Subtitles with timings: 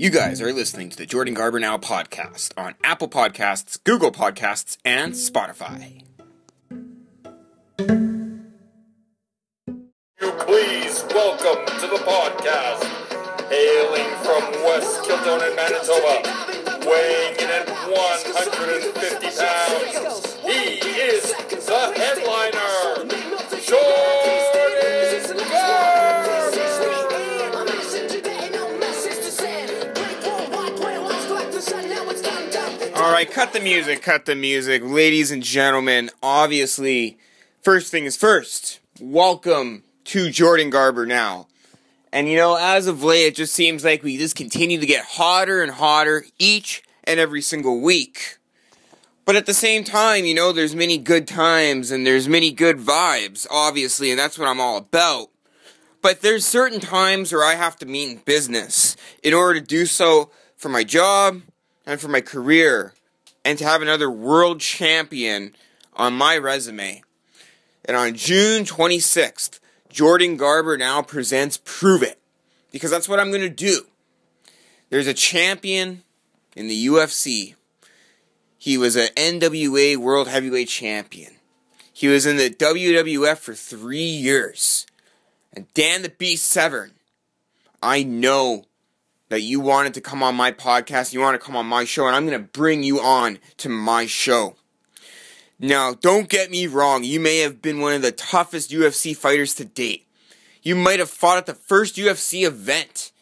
[0.00, 4.78] You guys are listening to the Jordan Garber Now podcast on Apple Podcasts, Google Podcasts,
[4.82, 6.09] and Spotify.
[33.60, 34.82] The music, cut the music.
[34.82, 37.18] Ladies and gentlemen, obviously,
[37.60, 38.80] first thing is first.
[38.98, 41.46] Welcome to Jordan Garber now.
[42.10, 45.04] And you know, as of late, it just seems like we just continue to get
[45.04, 48.38] hotter and hotter each and every single week.
[49.26, 52.78] But at the same time, you know, there's many good times and there's many good
[52.78, 55.28] vibes, obviously, and that's what I'm all about.
[56.00, 59.84] But there's certain times where I have to meet in business in order to do
[59.84, 61.42] so for my job
[61.84, 62.94] and for my career
[63.44, 65.54] and to have another world champion
[65.94, 67.02] on my resume.
[67.84, 72.18] And on June 26th, Jordan Garber now presents Prove It.
[72.70, 73.86] Because that's what I'm going to do.
[74.90, 76.02] There's a champion
[76.54, 77.54] in the UFC.
[78.58, 81.34] He was an NWA World Heavyweight Champion.
[81.92, 84.86] He was in the WWF for three years.
[85.52, 86.92] And Dan the Beast Severn,
[87.82, 88.66] I know
[89.30, 92.06] that you wanted to come on my podcast, you want to come on my show,
[92.06, 94.56] and I'm going to bring you on to my show.
[95.58, 99.54] Now, don't get me wrong, you may have been one of the toughest UFC fighters
[99.54, 100.06] to date.
[100.62, 103.12] You might have fought at the first UFC event.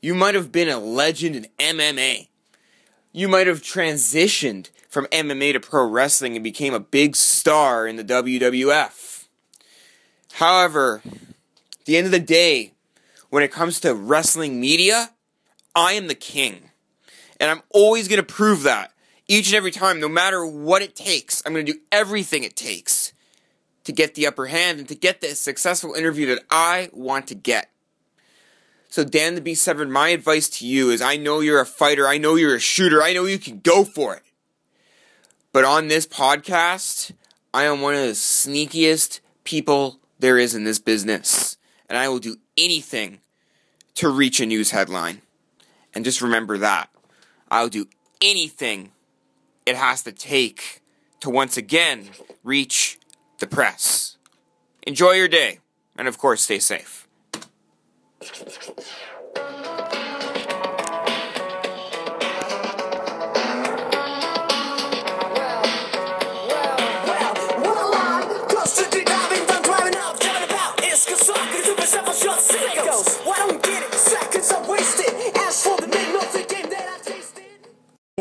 [0.00, 2.28] You might have been a legend in MMA.
[3.12, 7.96] You might have transitioned from MMA to pro wrestling and became a big star in
[7.96, 9.26] the WWF.
[10.34, 12.72] However, at the end of the day,
[13.30, 15.10] when it comes to wrestling media,
[15.76, 16.70] I am the king.
[17.38, 18.92] And I'm always going to prove that
[19.28, 21.42] each and every time, no matter what it takes.
[21.44, 23.12] I'm going to do everything it takes
[23.84, 27.34] to get the upper hand and to get the successful interview that I want to
[27.34, 27.70] get.
[28.88, 32.08] So, Dan the Beast Severn, my advice to you is I know you're a fighter,
[32.08, 34.22] I know you're a shooter, I know you can go for it.
[35.52, 37.12] But on this podcast,
[37.52, 41.56] I am one of the sneakiest people there is in this business.
[41.88, 43.20] And I will do anything
[43.96, 45.22] to reach a news headline.
[45.96, 46.90] And just remember that.
[47.50, 47.88] I'll do
[48.20, 48.92] anything
[49.64, 50.82] it has to take
[51.20, 52.10] to once again
[52.44, 52.98] reach
[53.38, 54.18] the press.
[54.86, 55.60] Enjoy your day,
[55.96, 57.08] and of course, stay safe.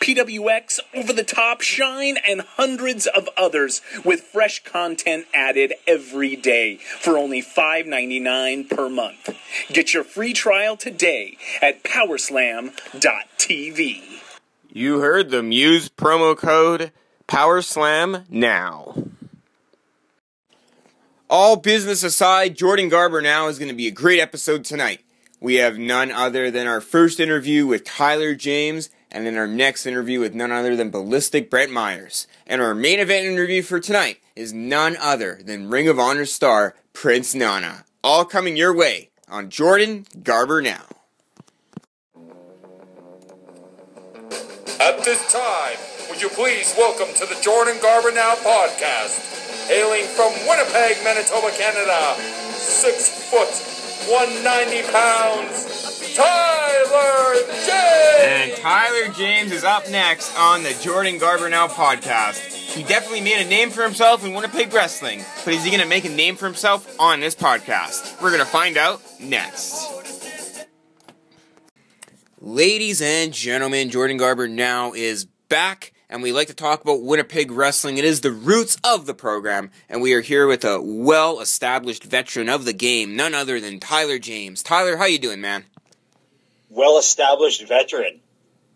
[0.00, 6.76] PWX, Over the Top, Shine, and hundreds of others with fresh content added every day
[6.76, 9.36] for only $5.99 per month.
[9.68, 12.72] Get your free trial today at powerslam.tv.
[14.72, 15.52] You heard them.
[15.52, 16.92] Use promo code
[17.28, 18.94] PowerSlam now.
[21.28, 25.00] All business aside, Jordan Garber now is going to be a great episode tonight.
[25.40, 29.86] We have none other than our first interview with Tyler James and then our next
[29.86, 32.26] interview with none other than Ballistic Brett Myers.
[32.46, 36.74] And our main event interview for tonight is none other than Ring of Honor star
[36.92, 37.84] Prince Nana.
[38.02, 40.84] All coming your way on Jordan Garber Now.
[44.80, 45.76] At this time,
[46.08, 52.14] would you please welcome to the Jordan Garber Now podcast, hailing from Winnipeg, Manitoba, Canada,
[52.54, 53.48] six foot,
[54.08, 58.20] 190 pounds, Tyler James!
[58.20, 62.52] And Tyler James is up next on the Jordan Garber Now podcast.
[62.52, 65.88] He definitely made a name for himself in Winnipeg wrestling, but is he going to
[65.88, 68.20] make a name for himself on this podcast?
[68.22, 69.90] We're going to find out next.
[72.38, 77.50] Ladies and gentlemen, Jordan Garber now is back, and we like to talk about Winnipeg
[77.50, 77.98] wrestling.
[77.98, 82.48] It is the roots of the program, and we are here with a well-established veteran
[82.48, 84.62] of the game, none other than Tyler James.
[84.62, 85.64] Tyler, how you doing, man?
[86.70, 88.20] Well established veteran.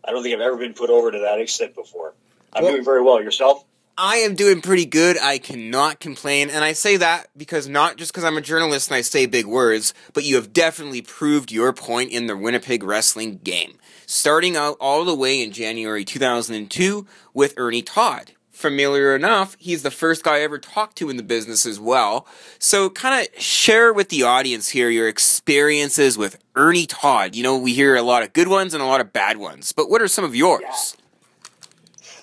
[0.04, 2.12] I don't think I've ever been put over to that extent before.
[2.52, 3.22] I'm Well- doing very well.
[3.22, 3.64] Yourself?
[3.96, 5.16] I am doing pretty good.
[5.22, 6.50] I cannot complain.
[6.50, 9.46] And I say that because not just because I'm a journalist and I say big
[9.46, 13.78] words, but you have definitely proved your point in the Winnipeg wrestling game.
[14.04, 18.32] Starting out all the way in January 2002 with Ernie Todd.
[18.64, 22.26] Familiar enough, he's the first guy I ever talked to in the business as well.
[22.58, 27.34] So kind of share with the audience here your experiences with Ernie Todd.
[27.34, 29.72] You know, we hear a lot of good ones and a lot of bad ones,
[29.72, 30.96] but what are some of yours?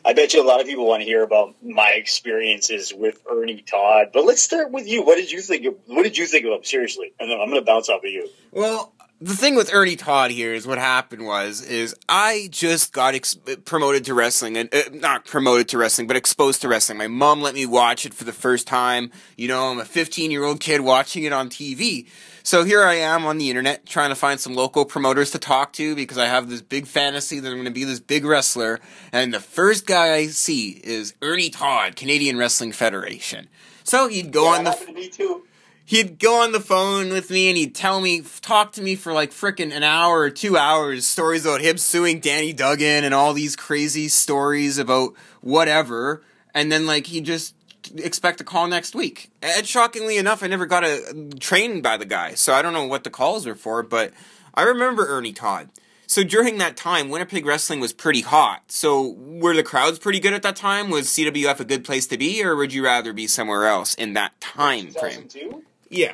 [0.04, 3.62] I bet you a lot of people want to hear about my experiences with Ernie
[3.62, 4.08] Todd.
[4.12, 5.04] But let's start with you.
[5.04, 5.64] What did you think?
[5.68, 6.64] Of, what did you think of him?
[6.64, 8.30] Seriously, and then I'm going to bounce off of you.
[8.52, 8.94] Well,
[9.24, 13.38] the thing with Ernie Todd here is what happened was is I just got ex-
[13.66, 16.98] promoted to wrestling and uh, not promoted to wrestling but exposed to wrestling.
[16.98, 19.12] My mom let me watch it for the first time.
[19.38, 22.08] You know, I'm a 15-year-old kid watching it on TV.
[22.42, 25.72] So here I am on the internet trying to find some local promoters to talk
[25.74, 28.80] to because I have this big fantasy that I'm going to be this big wrestler
[29.12, 33.50] and the first guy I see is Ernie Todd, Canadian Wrestling Federation.
[33.84, 35.44] So he'd go on the happened to me too.
[35.92, 39.12] He'd go on the phone with me and he'd tell me, talk to me for
[39.12, 43.34] like frickin' an hour or two hours, stories about him suing Danny Duggan and all
[43.34, 46.24] these crazy stories about whatever.
[46.54, 47.56] And then like he just
[47.98, 49.32] expect a call next week.
[49.42, 52.88] And shockingly enough, I never got a trained by the guy, so I don't know
[52.88, 54.14] what the calls were for, but
[54.54, 55.68] I remember Ernie Todd.
[56.08, 58.64] So during that time, Winnipeg wrestling was pretty hot.
[58.72, 60.90] So were the crowds pretty good at that time?
[60.90, 64.14] Was CWF a good place to be, or would you rather be somewhere else in
[64.14, 65.28] that time frame?
[65.28, 65.64] 2002?
[65.92, 66.14] Yeah.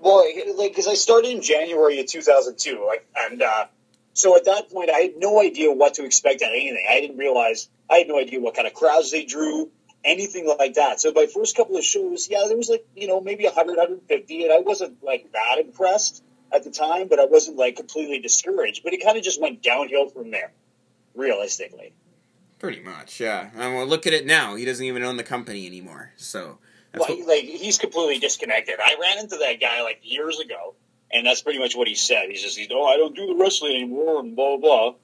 [0.00, 0.24] Well,
[0.56, 3.66] like, because I started in January of 2002, like, and uh,
[4.14, 6.86] so at that point, I had no idea what to expect at anything.
[6.88, 9.70] I didn't realize I had no idea what kind of crowds they drew,
[10.04, 11.00] anything like that.
[11.00, 14.44] So my first couple of shows, yeah, there was like you know maybe 100, 150,
[14.44, 16.22] and I wasn't like that impressed
[16.52, 18.82] at the time, but I wasn't like completely discouraged.
[18.84, 20.52] But it kind of just went downhill from there,
[21.16, 21.92] realistically.
[22.60, 23.50] Pretty much, yeah.
[23.56, 24.54] And well, look at it now.
[24.54, 26.12] He doesn't even own the company anymore.
[26.16, 26.58] So
[26.92, 28.76] that's Well, what, like he's completely disconnected.
[28.80, 30.74] I ran into that guy like years ago,
[31.12, 32.28] and that's pretty much what he said.
[32.28, 34.94] He's just, oh, I don't do the wrestling anymore, and blah blah blah.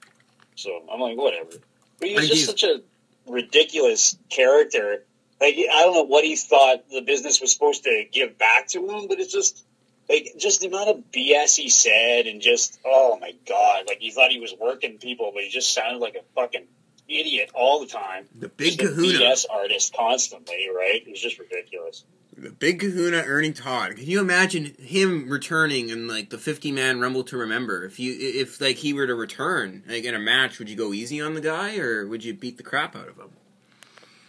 [0.55, 1.51] So I'm like, whatever.
[1.99, 2.81] But he was just such a
[3.27, 5.03] ridiculous character.
[5.39, 8.79] Like I don't know what he thought the business was supposed to give back to
[8.79, 9.65] him, but it's just
[10.09, 14.11] like just the amount of BS he said, and just oh my god, like he
[14.11, 16.65] thought he was working people, but he just sounded like a fucking
[17.07, 18.25] idiot all the time.
[18.37, 21.03] the big a Kahuna, BS artist constantly, right?
[21.05, 22.03] It was just ridiculous.
[22.37, 23.95] the big Kahuna, Ernie Todd.
[23.95, 27.85] Can you imagine him returning in like the fifty man Rumble to Remember?
[27.85, 30.93] If you if like he were to return like in a match, would you go
[30.93, 33.29] easy on the guy or would you beat the crap out of him?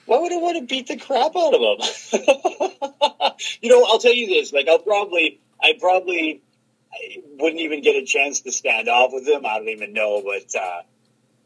[0.06, 3.32] Why would I want to beat the crap out of him?
[3.61, 4.52] you know, I'll tell you this.
[4.52, 6.43] Like, I'll probably, I probably
[6.93, 9.44] I wouldn't even get a chance to stand off with him.
[9.44, 10.82] I don't even know, but uh,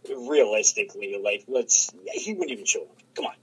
[0.08, 2.96] realistically, like, let's, he wouldn't even show up.
[3.14, 3.34] Come on.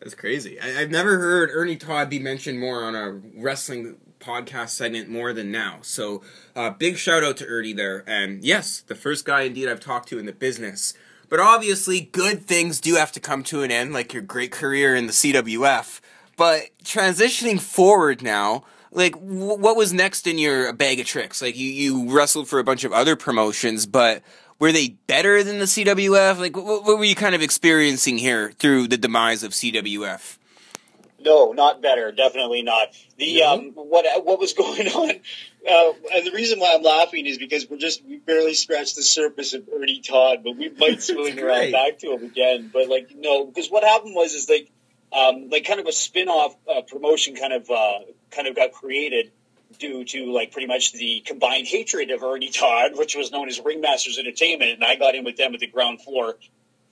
[0.00, 0.60] That's crazy.
[0.60, 5.32] I, I've never heard Ernie Todd be mentioned more on a wrestling podcast segment more
[5.32, 5.78] than now.
[5.82, 6.22] So,
[6.54, 8.04] uh, big shout out to Ernie there.
[8.06, 10.94] And yes, the first guy indeed I've talked to in the business.
[11.28, 14.94] But obviously, good things do have to come to an end, like your great career
[14.94, 16.00] in the CWF.
[16.36, 21.42] But transitioning forward now, like, w- what was next in your bag of tricks?
[21.42, 24.22] Like, you, you wrestled for a bunch of other promotions, but
[24.58, 26.38] were they better than the CWF?
[26.38, 30.38] Like, what, what were you kind of experiencing here through the demise of CWF?
[31.18, 32.12] No, not better.
[32.12, 32.88] Definitely not.
[33.18, 33.54] The No?
[33.54, 37.68] um, what what was going on, uh, and the reason why I'm laughing is because
[37.68, 41.72] we're just we barely scratched the surface of Ernie Todd, but we might swing around
[41.72, 42.70] back to him again.
[42.72, 44.70] But like no, because what happened was is like
[45.12, 47.98] um, like kind of a spin off uh, promotion kind of uh,
[48.30, 49.32] kind of got created
[49.78, 53.60] due to like pretty much the combined hatred of Ernie Todd, which was known as
[53.60, 56.36] Ringmasters Entertainment, and I got in with them at the ground floor,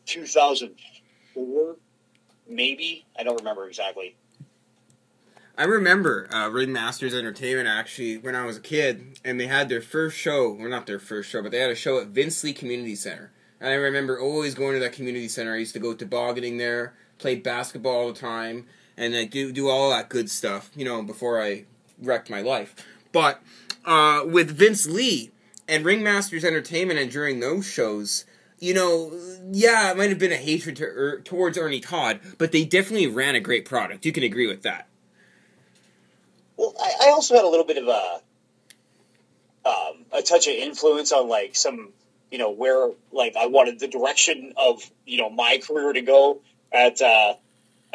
[0.07, 1.77] 2004,
[2.49, 4.17] maybe I don't remember exactly.
[5.57, 9.81] I remember uh, Ringmasters Entertainment actually when I was a kid, and they had their
[9.81, 10.53] first show.
[10.53, 13.31] Well, not their first show, but they had a show at Vince Leah Community Center.
[13.61, 15.55] And I remember always going to that community center.
[15.55, 18.67] I used to go tobogganing there, play basketball all the time,
[18.97, 20.71] and like do do all that good stuff.
[20.75, 21.67] You know, before I
[22.05, 22.75] wrecked my life.
[23.13, 23.41] But
[23.85, 25.29] uh, with Vince Leah
[25.69, 28.25] and Ringmasters Entertainment, and during those shows.
[28.61, 29.13] You know,
[29.51, 33.09] yeah, it might have been a hatred to, er, towards Ernie Todd, but they definitely
[33.09, 34.07] ran a great product.
[34.07, 34.89] You can agree with that.
[36.57, 38.21] Well, I, I also had a little bit of a
[39.69, 41.91] um, a touch of influence on like some,
[42.31, 46.41] you know, where like I wanted the direction of you know my career to go
[46.73, 47.35] at uh,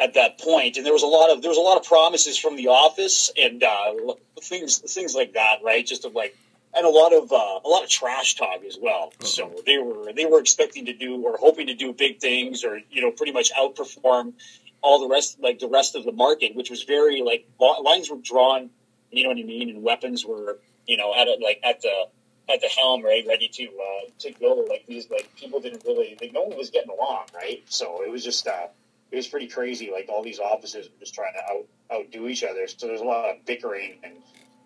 [0.00, 2.38] at that point, and there was a lot of there was a lot of promises
[2.38, 3.94] from the office and uh,
[4.40, 5.86] things things like that, right?
[5.86, 6.34] Just of like
[6.74, 9.12] and a lot of uh, a lot of trash talk as well.
[9.20, 12.80] So they were they were expecting to do or hoping to do big things or
[12.90, 14.34] you know pretty much outperform
[14.82, 18.18] all the rest like the rest of the market, which was very like lines were
[18.22, 18.70] drawn.
[19.10, 19.68] You know what I mean?
[19.70, 22.06] And weapons were you know at a, like at the
[22.48, 24.64] at the helm, right, ready to uh, to go.
[24.68, 27.62] Like these like people didn't really like no one was getting along, right?
[27.68, 28.68] So it was just uh,
[29.10, 29.90] it was pretty crazy.
[29.90, 32.66] Like all these offices were just trying to out outdo each other.
[32.66, 34.14] So there's a lot of bickering and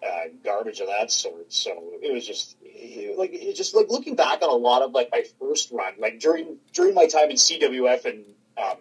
[0.04, 1.52] uh, garbage of that sort.
[1.52, 1.70] So
[2.02, 5.08] it was just it, like it just like looking back on a lot of like
[5.10, 8.24] my first run, like during during my time in CWF and
[8.58, 8.76] um,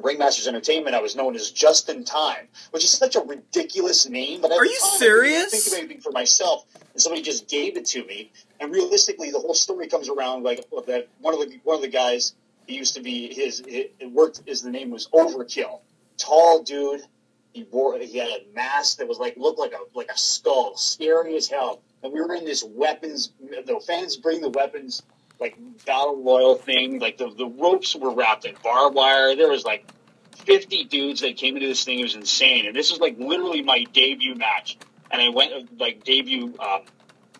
[0.00, 4.40] Ringmasters Entertainment, I was known as Just in Time, which is such a ridiculous name.
[4.40, 5.50] But Are you serious?
[5.50, 8.32] think of anything for myself, and somebody just gave it to me.
[8.60, 11.08] And realistically, the whole story comes around like that.
[11.20, 12.34] One of the one of the guys
[12.66, 14.42] he used to be his it worked.
[14.46, 15.80] His the name was Overkill,
[16.16, 17.02] tall dude.
[17.52, 20.76] He wore he had a mask that was like looked like a like a skull,
[20.76, 21.82] scary as hell.
[22.02, 23.32] And we were in this weapons.
[23.40, 25.02] The fans bring the weapons
[25.38, 26.98] like battle royal thing.
[26.98, 29.36] Like the the ropes were wrapped in barbed wire.
[29.36, 29.86] There was like
[30.44, 32.00] 50 dudes that came into this thing.
[32.00, 32.66] It was insane.
[32.66, 34.78] And this was like literally my debut match.
[35.10, 36.82] And I went like debut, um,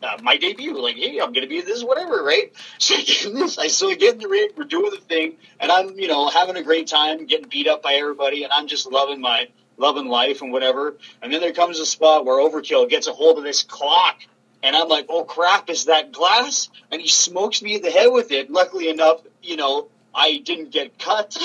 [0.05, 2.53] uh, my debut, like, hey, I'm going to be this, whatever, right?
[2.79, 5.71] So I get in this, I get in the ring, we're doing the thing, and
[5.71, 8.91] I'm, you know, having a great time, getting beat up by everybody, and I'm just
[8.91, 10.97] loving my, loving life and whatever.
[11.21, 14.21] And then there comes a spot where Overkill gets a hold of this clock.
[14.63, 16.71] And I'm like, oh crap, is that glass?
[16.91, 18.51] And he smokes me in the head with it.
[18.51, 21.37] Luckily enough, you know, I didn't get cut.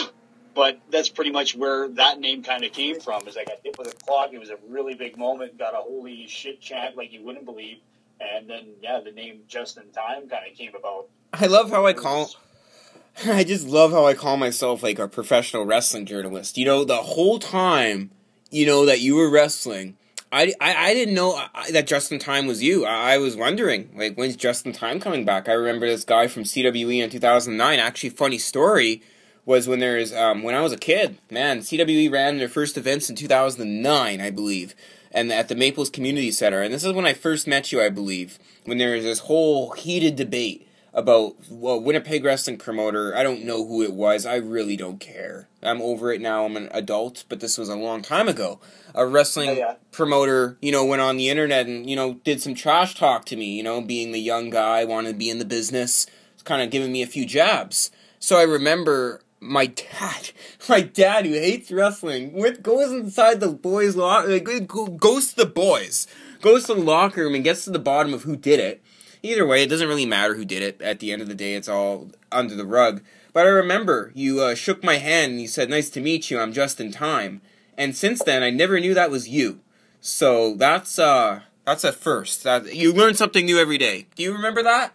[0.54, 3.28] But that's pretty much where that name kind of came from.
[3.28, 4.32] Is I got hit with a clock.
[4.34, 5.58] It was a really big moment.
[5.60, 7.78] Got a holy shit chant like you wouldn't believe.
[8.20, 11.08] And then yeah, the name Just in Time kind of came about.
[11.34, 12.32] I love how I call.
[13.26, 16.58] I just love how I call myself like a professional wrestling journalist.
[16.58, 18.12] You know, the whole time,
[18.52, 19.98] you know that you were wrestling.
[20.32, 22.86] I, I, I didn't know I, that Justin Time was you.
[22.86, 25.48] I, I was wondering, like, when's Justin Time coming back?
[25.48, 27.80] I remember this guy from CWE in 2009.
[27.80, 29.02] Actually, funny story
[29.46, 31.18] was when there is um, when I was a kid.
[31.32, 34.76] Man, CWE ran their first events in 2009, I believe,
[35.12, 36.62] and at the Maples Community Center.
[36.62, 39.72] And this is when I first met you, I believe, when there was this whole
[39.72, 43.16] heated debate about well Winnipeg wrestling promoter.
[43.16, 44.26] I don't know who it was.
[44.26, 45.48] I really don't care.
[45.62, 46.46] I'm over it now.
[46.46, 48.60] I'm an adult, but this was a long time ago.
[48.96, 49.76] A wrestling Oh, yeah.
[49.92, 53.36] promoter, you know, went on the internet and you know did some trash talk to
[53.36, 53.56] me.
[53.56, 56.08] You know, being the young guy, wanted to be in the business,
[56.46, 57.92] kind of giving me a few jabs.
[58.18, 60.32] So I remember my dad,
[60.70, 64.68] my dad who hates wrestling, with goes inside the boys' locker, like,
[64.98, 66.08] goes to the boys,
[66.42, 68.82] goes to the locker room and gets to the bottom of who did it.
[69.24, 70.82] Either way, it doesn't really matter who did it.
[70.82, 73.02] At the end of the day, it's all under the rug.
[73.34, 76.40] But I remember you uh, shook my hand and you said, "Nice to meet you.
[76.40, 77.42] I'm just in time."
[77.78, 79.60] And since then, I never knew that was you.
[80.02, 82.44] So that's uh that's a first.
[82.44, 84.08] That you learn something new every day.
[84.16, 84.94] Do you remember that?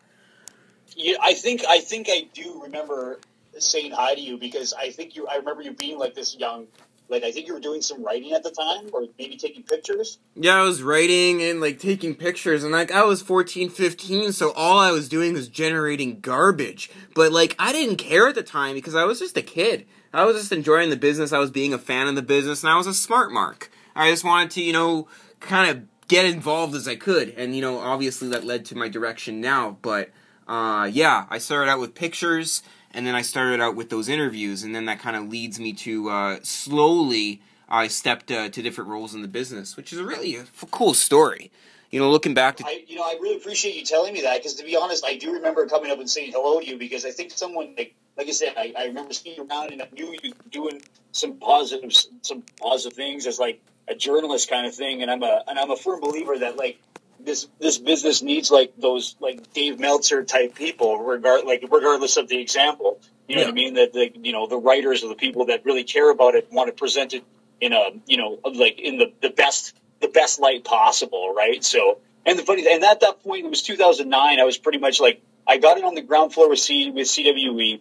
[0.97, 3.21] Yeah, I think I think I do remember
[3.59, 5.27] saying hi to you because I think you.
[5.27, 6.67] I remember you being like this young.
[7.09, 10.19] Like I think you were doing some writing at the time, or maybe taking pictures.
[10.35, 14.53] Yeah, I was writing and like taking pictures and like I was 14, 15, so
[14.53, 16.91] all I was doing was generating garbage.
[17.15, 19.87] But like I didn't care at the time because I was just a kid.
[20.15, 21.33] I was just enjoying the business.
[21.33, 23.71] I was being a fan of the business and I was a smart mark.
[23.95, 25.09] I just wanted to, you know,
[25.41, 27.31] kind of get involved as I could.
[27.37, 30.11] And you know, obviously that led to my direction now, but
[30.49, 32.63] uh yeah, I started out with pictures
[32.95, 35.73] and then I started out with those interviews and then that kind of leads me
[35.75, 37.41] to uh slowly
[37.73, 40.39] I stepped uh, to different roles in the business, which is a really
[40.71, 41.51] cool story.
[41.91, 44.39] You know, looking back to I, you know, I really appreciate you telling me that
[44.39, 47.07] because to be honest, I do remember coming up and saying hello to you because
[47.07, 49.89] I think someone like, like I said, I, I remember seeing you around and I
[49.93, 50.83] knew you doing
[51.13, 55.43] some positive, some positive things as like a journalist kind of thing, and I'm a
[55.47, 56.79] and I'm a firm believer that like
[57.25, 62.29] this this business needs like those like Dave Meltzer type people, regard like regardless of
[62.29, 63.01] the example.
[63.29, 63.75] You know what I mean?
[63.75, 66.69] That the you know the writers or the people that really care about it want
[66.69, 67.25] to present it
[67.61, 71.63] in a you know like in the the best the best light possible, right?
[71.65, 74.41] So and the funny and at that point it was 2009.
[74.41, 77.07] I was pretty much like I got it on the ground floor with C with
[77.07, 77.81] CWE.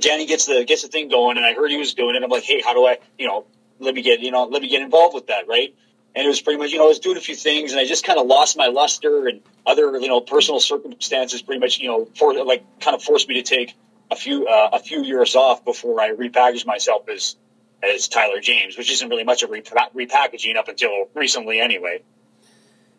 [0.00, 2.22] Danny gets the gets the thing going, and I heard he was doing it.
[2.22, 3.46] I'm like, hey, how do I you know
[3.78, 5.74] let me get you know let me get involved with that, right?
[6.16, 7.84] And it was pretty much you know I was doing a few things, and I
[7.84, 11.88] just kind of lost my luster and other you know personal circumstances pretty much you
[11.88, 13.74] know for like kind of forced me to take
[14.10, 17.36] a few uh, a few years off before I repackaged myself as
[17.82, 22.02] as Tyler James, which isn't really much of repa- repackaging up until recently anyway.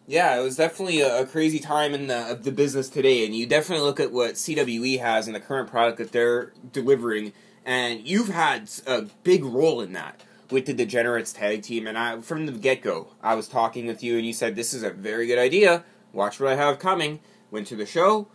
[0.05, 3.45] Yeah, it was definitely a, a crazy time in the the business today, and you
[3.45, 7.33] definitely look at what CWE has and the current product that they're delivering,
[7.65, 11.87] and you've had a big role in that with the Degenerates tag team.
[11.87, 14.73] And I, from the get go, I was talking with you, and you said this
[14.73, 15.83] is a very good idea.
[16.13, 17.19] watch what I have coming.
[17.49, 18.27] Went to the show,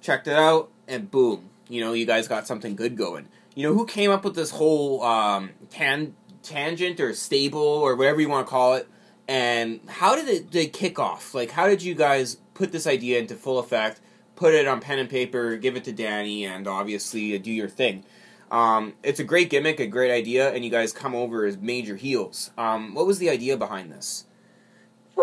[0.00, 3.28] checked it out, and boom, you know, you guys got something good going.
[3.54, 8.20] You know, who came up with this whole um, tan- tangent or stable or whatever
[8.20, 8.88] you want to call it?
[9.26, 11.34] And how did it, kick off?
[11.34, 14.00] Like, how did you guys put this idea into full effect,
[14.34, 17.68] put it on pen and paper, give it to Danny, and obviously uh, do your
[17.68, 18.04] thing?
[18.50, 21.96] Um, it's a great gimmick, a great idea, and you guys come over as major
[21.96, 22.50] heels.
[22.58, 24.26] Um, what was the idea behind this?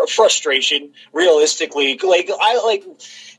[0.06, 2.84] frustration realistically like i like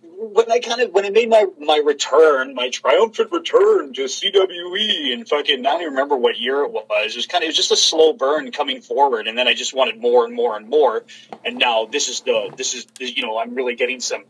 [0.01, 5.13] when i kind of when i made my my return my triumphant return to cwe
[5.13, 7.49] and fucking i don't even remember what year it was it was kind of it
[7.49, 10.57] was just a slow burn coming forward and then i just wanted more and more
[10.57, 11.03] and more
[11.45, 14.23] and now this is the this is you know i'm really getting some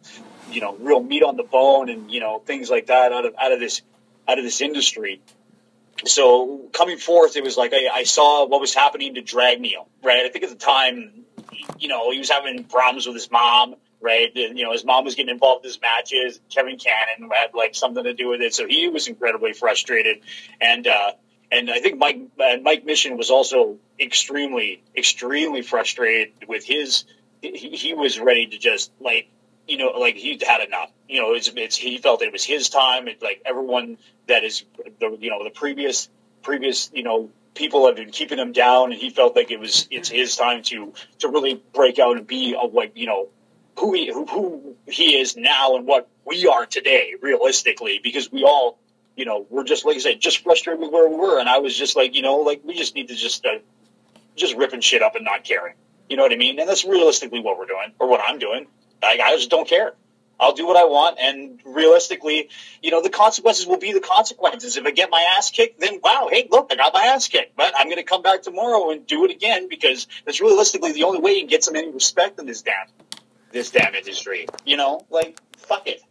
[0.51, 3.33] you know real meat on the bone and you know things like that out of
[3.41, 3.81] out of this
[4.27, 5.21] out of this industry
[6.05, 9.87] so coming forth, it was like I, I, saw what was happening to Drag Neil,
[10.03, 10.25] right?
[10.25, 11.25] I think at the time,
[11.77, 14.31] you know, he was having problems with his mom, right?
[14.35, 16.39] And, you know, his mom was getting involved in his matches.
[16.49, 20.21] Kevin Cannon had like something to do with it, so he was incredibly frustrated.
[20.61, 21.11] And uh,
[21.51, 27.05] and I think Mike uh, Mike Mission was also extremely extremely frustrated with his.
[27.41, 29.29] He, he was ready to just like
[29.69, 30.91] you know, like he'd had enough.
[31.07, 33.07] You know, it's, it's he felt it was his time.
[33.07, 33.97] It, like everyone
[34.27, 34.63] that is
[34.99, 36.09] the you know the previous
[36.41, 39.87] previous you know people have been keeping him down, and he felt like it was
[39.91, 43.29] it's his time to to really break out and be a, like you know
[43.77, 48.43] who he who, who he is now and what we are today, realistically, because we
[48.43, 48.79] all
[49.15, 51.59] you know we're just like I said, just frustrated with where we were, and I
[51.59, 53.59] was just like you know like we just need to just uh,
[54.35, 55.75] just ripping shit up and not caring.
[56.09, 56.59] You know what I mean?
[56.59, 58.65] And that's realistically what we're doing, or what I'm doing.
[59.03, 59.93] I, I just don't care.
[60.39, 62.49] I'll do what I want, and realistically,
[62.81, 64.77] you know, the consequences will be the consequences.
[64.77, 67.57] If I get my ass kicked, then wow, hey, look, I got my ass kicked,
[67.57, 71.03] but I'm going to come back tomorrow and do it again because that's realistically the
[71.03, 72.87] only way you can get some any respect in this damn
[73.51, 74.47] this damn industry.
[74.65, 76.01] You know, like fuck it.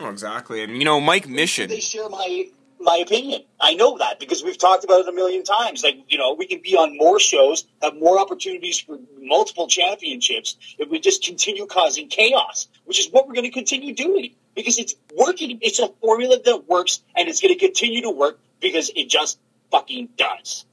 [0.00, 1.68] Oh, exactly, and you know, Mike Mission.
[1.68, 2.48] They share my
[2.80, 3.42] my opinion.
[3.60, 5.82] I know that because we've talked about it a million times.
[5.82, 10.56] Like, you know, we can be on more shows, have more opportunities for multiple championships
[10.78, 14.78] if we just continue causing chaos, which is what we're going to continue doing because
[14.78, 15.58] it's working.
[15.62, 19.38] It's a formula that works and it's going to continue to work because it just
[19.70, 20.64] fucking does.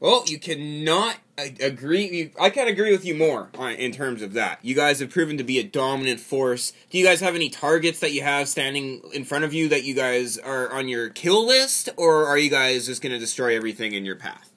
[0.00, 2.32] Well, you cannot agree.
[2.40, 4.60] I can't agree with you more in terms of that.
[4.62, 6.72] You guys have proven to be a dominant force.
[6.90, 9.82] Do you guys have any targets that you have standing in front of you that
[9.82, 13.56] you guys are on your kill list, or are you guys just going to destroy
[13.56, 14.50] everything in your path?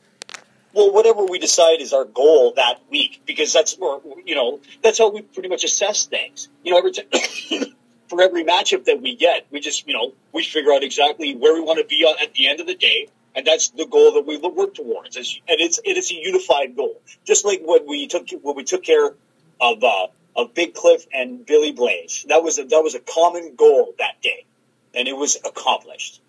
[0.74, 5.00] Well, whatever we decide is our goal that week, because that's where you know that's
[5.00, 6.50] how we pretty much assess things.
[6.64, 6.94] You know, every
[8.12, 11.54] for every matchup that we get, we just, you know, we figure out exactly where
[11.54, 14.26] we want to be at the end of the day, and that's the goal that
[14.26, 15.16] we work towards.
[15.16, 18.84] and it's it is a unified goal, just like when we took when we took
[18.84, 19.14] care
[19.60, 22.26] of uh, of Big Cliff and Billy Blaze.
[22.30, 24.46] That was a, that was a common goal that day,
[24.94, 26.22] and it was accomplished.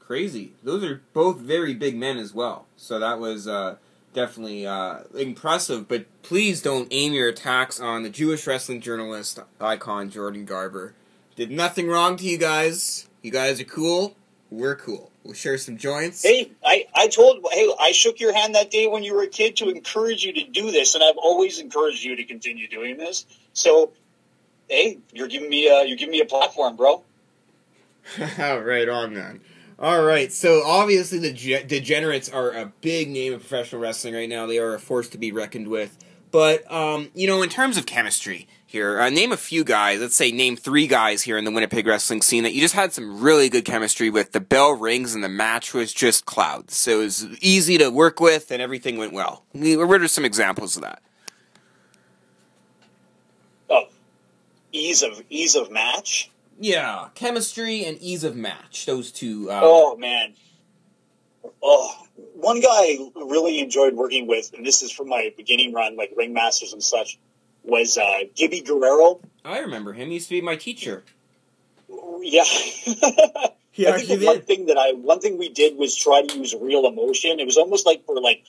[0.00, 0.52] Crazy.
[0.62, 2.66] Those are both very big men as well.
[2.78, 3.76] So that was uh,
[4.14, 5.86] definitely uh, impressive.
[5.86, 10.94] But please don't aim your attacks on the Jewish wrestling journalist icon Jordan Garber.
[11.36, 13.06] Did nothing wrong to you guys.
[13.20, 14.16] You guys are cool.
[14.50, 15.10] We're cool.
[15.24, 16.22] We'll share some joints.
[16.22, 19.28] Hey, I, I told, hey, I shook your hand that day when you were a
[19.28, 22.96] kid to encourage you to do this, and I've always encouraged you to continue doing
[22.96, 23.26] this.
[23.52, 23.92] So,
[24.68, 27.02] hey, you're giving me a, you're giving me a platform, bro.
[28.38, 29.40] right on, man.
[29.78, 34.28] All right, so obviously the ge- Degenerates are a big name in professional wrestling right
[34.28, 34.46] now.
[34.46, 35.96] They are a force to be reckoned with.
[36.30, 39.00] But um, you know, in terms of chemistry, here.
[39.00, 40.00] Uh, name a few guys.
[40.00, 42.92] Let's say name three guys here in the Winnipeg wrestling scene that you just had
[42.92, 44.32] some really good chemistry with.
[44.32, 46.76] The bell rings and the match was just clouds.
[46.76, 49.44] So it was easy to work with and everything went well.
[49.52, 51.02] What are some examples of that?
[53.70, 53.86] Oh,
[54.70, 56.30] ease of ease of match.
[56.60, 58.84] Yeah, chemistry and ease of match.
[58.84, 59.50] Those two.
[59.50, 60.34] Um, oh man.
[61.62, 61.90] Oh,
[62.34, 66.14] one guy I really enjoyed working with, and this is from my beginning run, like
[66.16, 67.18] ringmasters and such
[67.68, 69.20] was uh, Gibby Guerrero.
[69.44, 70.08] I remember him.
[70.08, 71.04] He used to be my teacher.
[72.20, 72.44] Yeah.
[73.70, 76.38] he I think the one thing that I one thing we did was try to
[76.38, 77.40] use real emotion.
[77.40, 78.44] It was almost like for like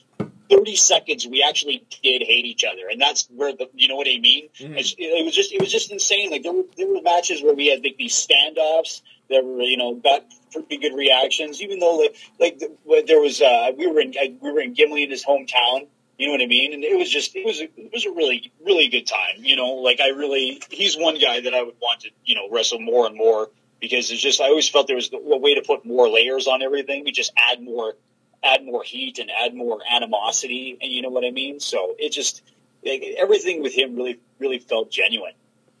[0.50, 4.08] thirty seconds we actually did hate each other, and that's where the you know what
[4.08, 4.48] I mean.
[4.58, 4.74] Mm-hmm.
[4.76, 6.30] It, was just it was just insane.
[6.30, 9.76] Like there were there were matches where we had like these standoffs that were you
[9.76, 14.14] know got pretty good reactions, even though like like there was uh, we were in
[14.40, 15.86] we were in Gimli in his hometown
[16.20, 16.72] you know what I mean?
[16.72, 19.38] And it was just it was a, it was a really really good time.
[19.38, 22.48] You know, like I really he's one guy that I would want to you know
[22.50, 25.62] wrestle more and more because it's just I always felt there was a way to
[25.62, 27.04] put more layers on everything.
[27.04, 27.94] We just add more
[28.42, 31.60] add more heat and add more animosity, and you know what I mean.
[31.60, 32.42] So it just
[32.84, 35.32] like, everything with him really really felt genuine.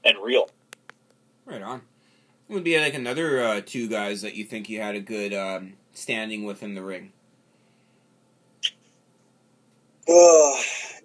[0.04, 0.48] and real.
[1.44, 1.82] Right on.
[2.48, 5.74] Would be like another uh, two guys that you think you had a good um,
[5.92, 7.12] standing with in the ring.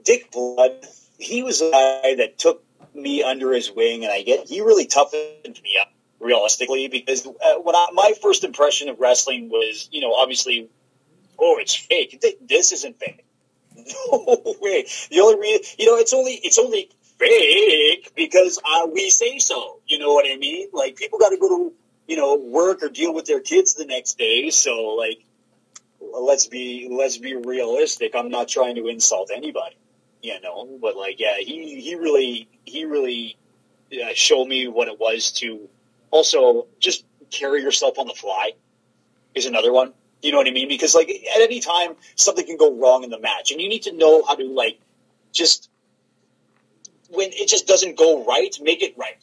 [0.03, 0.85] Dick Blood,
[1.17, 2.63] he was a guy that took
[2.93, 7.55] me under his wing, and I get he really toughened me up realistically because uh,
[7.61, 10.69] when I, my first impression of wrestling was, you know, obviously,
[11.37, 12.23] oh, it's fake.
[12.47, 13.25] This isn't fake.
[14.11, 14.87] No way.
[15.11, 16.89] The only reason, you know, it's only it's only
[17.19, 19.79] fake because uh, we say so.
[19.85, 20.69] You know what I mean?
[20.73, 21.73] Like people got to go to
[22.07, 25.23] you know work or deal with their kids the next day, so like
[26.19, 28.15] let's be let's be realistic.
[28.15, 29.77] I'm not trying to insult anybody,
[30.21, 33.37] you know, but like yeah, he he really he really
[33.93, 35.69] uh, showed me what it was to
[36.11, 38.51] also just carry yourself on the fly
[39.33, 39.93] is another one.
[40.21, 40.67] You know what I mean?
[40.67, 43.83] Because like at any time something can go wrong in the match, and you need
[43.83, 44.79] to know how to like
[45.31, 45.69] just
[47.09, 49.17] when it just doesn't go right, make it right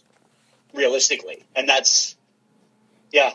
[0.75, 2.17] realistically, and that's
[3.11, 3.33] yeah,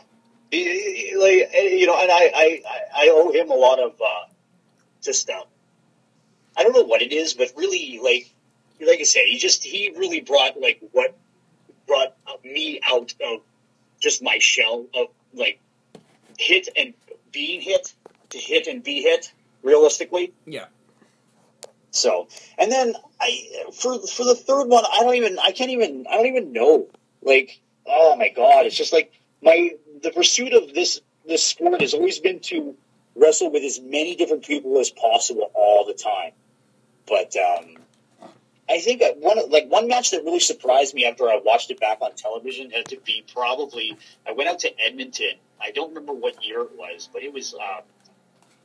[0.52, 2.62] like you know, and I I
[2.96, 4.32] I owe him a lot of uh,
[5.02, 5.44] just uh,
[6.56, 8.30] I don't know what it is, but really like
[8.80, 11.16] like I say, he just he really brought like what
[11.88, 13.42] brought me out of
[14.00, 15.60] just my shell of like
[16.38, 16.94] hit and
[17.32, 17.94] being hit
[18.30, 19.32] to hit and be hit
[19.64, 20.34] realistically.
[20.46, 20.66] Yeah.
[21.92, 26.06] So, and then I for for the third one, I don't even I can't even
[26.10, 26.88] I don't even know.
[27.22, 31.94] Like, oh my god, it's just like my the pursuit of this this sport has
[31.94, 32.76] always been to
[33.16, 36.32] wrestle with as many different people as possible all the time.
[37.06, 37.78] But um,
[38.70, 42.00] I think one like one match that really surprised me after I watched it back
[42.02, 45.34] on television had to be probably I went out to Edmonton.
[45.62, 47.82] I don't remember what year it was, but it was uh,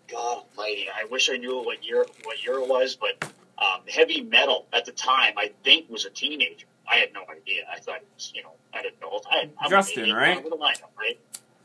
[0.09, 0.89] God Almighty.
[0.95, 4.85] I wish I knew what year what year it was, but um, heavy metal at
[4.85, 6.67] the time I think was a teenager.
[6.93, 7.63] I had no idea.
[7.73, 9.21] I thought it was you know I didn't know.
[9.31, 10.43] I, I'm Justin, right?
[10.43, 11.19] What do I right?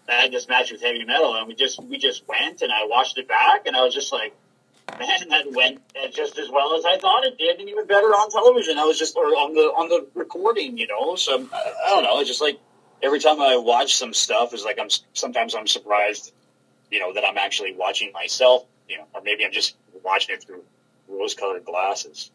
[0.09, 2.85] I had this match with heavy metal, and we just we just went, and I
[2.85, 4.33] watched it back, and I was just like,
[4.97, 5.81] man, that went
[6.13, 8.77] just as well as I thought it did, and even better on television.
[8.77, 11.15] I was just or on the on the recording, you know.
[11.15, 12.19] So um, I, I don't know.
[12.19, 12.59] It's just like
[13.03, 16.31] every time I watch some stuff, is like I'm sometimes I'm surprised,
[16.89, 20.43] you know, that I'm actually watching myself, you know, or maybe I'm just watching it
[20.43, 20.63] through
[21.09, 22.31] rose-colored glasses.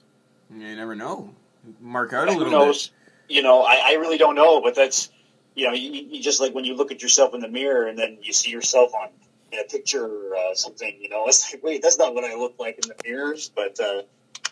[0.54, 1.34] You never know.
[1.80, 2.90] Mark out a Who little knows?
[3.28, 5.10] You know, I, I really don't know, but that's
[5.54, 7.98] you know, you, you just like when you look at yourself in the mirror and
[7.98, 9.08] then you see yourself on
[9.52, 12.34] in a picture or uh, something, you know, it's like, wait, that's not what I
[12.34, 13.50] look like in the mirrors.
[13.54, 14.02] But uh,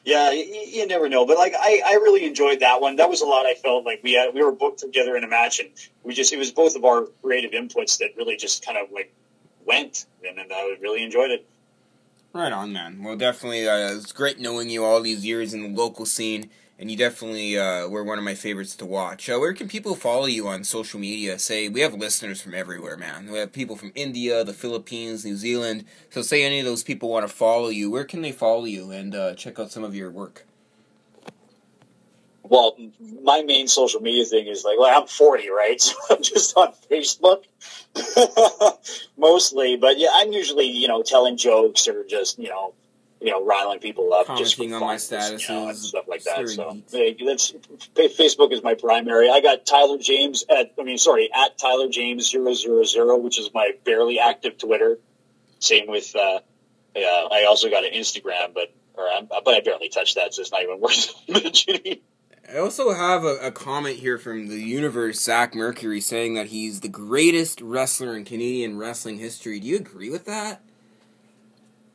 [0.05, 1.25] yeah, you, you never know.
[1.27, 2.97] But like, I, I really enjoyed that one.
[2.97, 3.47] That was a lot.
[3.47, 5.71] I felt like we had we were booked together in a match, and
[6.03, 9.13] we just it was both of our creative inputs that really just kind of like
[9.65, 11.47] went, and, and I really enjoyed it.
[12.33, 13.03] Right on, man.
[13.03, 16.91] Well, definitely, uh, it's great knowing you all these years in the local scene, and
[16.91, 19.29] you definitely uh, were one of my favorites to watch.
[19.29, 21.39] Uh, where can people follow you on social media?
[21.39, 23.31] Say, we have listeners from everywhere, man.
[23.31, 25.85] We have people from India, the Philippines, New Zealand.
[26.09, 28.91] So, say any of those people want to follow you, where can they follow you
[28.91, 30.47] and uh, check out some of your work?
[32.43, 32.77] Well,
[33.23, 35.81] my main social media thing is like, well, I'm 40, right?
[35.81, 37.45] So I'm just on Facebook
[39.19, 39.77] mostly.
[39.77, 42.73] But yeah, I'm usually, you know, telling jokes or just, you know,
[43.21, 46.25] you know, riling people up, just for on my fun, you know, and stuff like
[46.25, 46.49] that.
[46.49, 47.53] So hey, that's
[47.95, 49.31] Facebook is my primary.
[49.31, 53.73] I got Tyler James at, I mean, sorry, at Tyler James 000, which is my
[53.85, 54.99] barely active Twitter.
[55.59, 56.41] Same with, uh,
[56.97, 60.41] yeah, I also got an Instagram, but or I, but I barely touch that, so
[60.41, 61.99] it's not even worth mentioning.
[62.53, 66.81] I also have a, a comment here from the universe, Zach Mercury, saying that he's
[66.81, 69.61] the greatest wrestler in Canadian wrestling history.
[69.61, 70.63] Do you agree with that?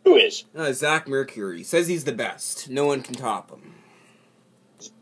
[0.05, 0.45] Who is?
[0.55, 2.69] Uh, Zach Mercury says he's the best.
[2.69, 3.73] No one can top him.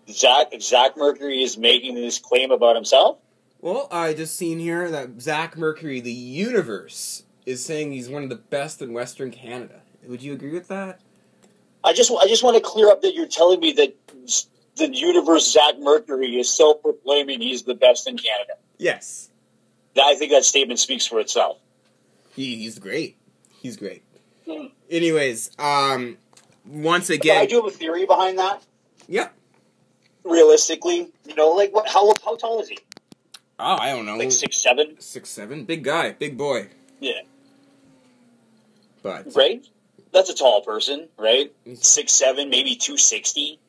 [0.10, 3.18] Zach Zach Mercury is making this claim about himself.
[3.60, 8.30] Well, I just seen here that Zach Mercury, the universe, is saying he's one of
[8.30, 9.82] the best in Western Canada.
[10.06, 11.00] Would you agree with that?
[11.84, 13.96] I just I just want to clear up that you're telling me that
[14.78, 18.54] the universe Zach Mercury is self proclaiming he's the best in Canada.
[18.78, 19.30] Yes.
[20.02, 21.58] I think that statement speaks for itself.
[22.36, 23.18] He, he's great.
[23.62, 24.04] He's great.
[24.90, 26.18] Anyways, um,
[26.66, 28.64] once But I do have a theory behind that.
[29.08, 29.30] yeah.
[30.24, 31.88] Realistically, you know, like what?
[31.90, 32.78] How how tall is he?
[33.60, 34.96] Oh, I don't know, Like six seven?
[35.00, 36.70] six seven, big guy, big boy.
[37.00, 37.22] Yeah,
[39.02, 39.66] But right.
[40.14, 41.52] That's a tall person, right?
[41.76, 43.60] Six seven, maybe 260,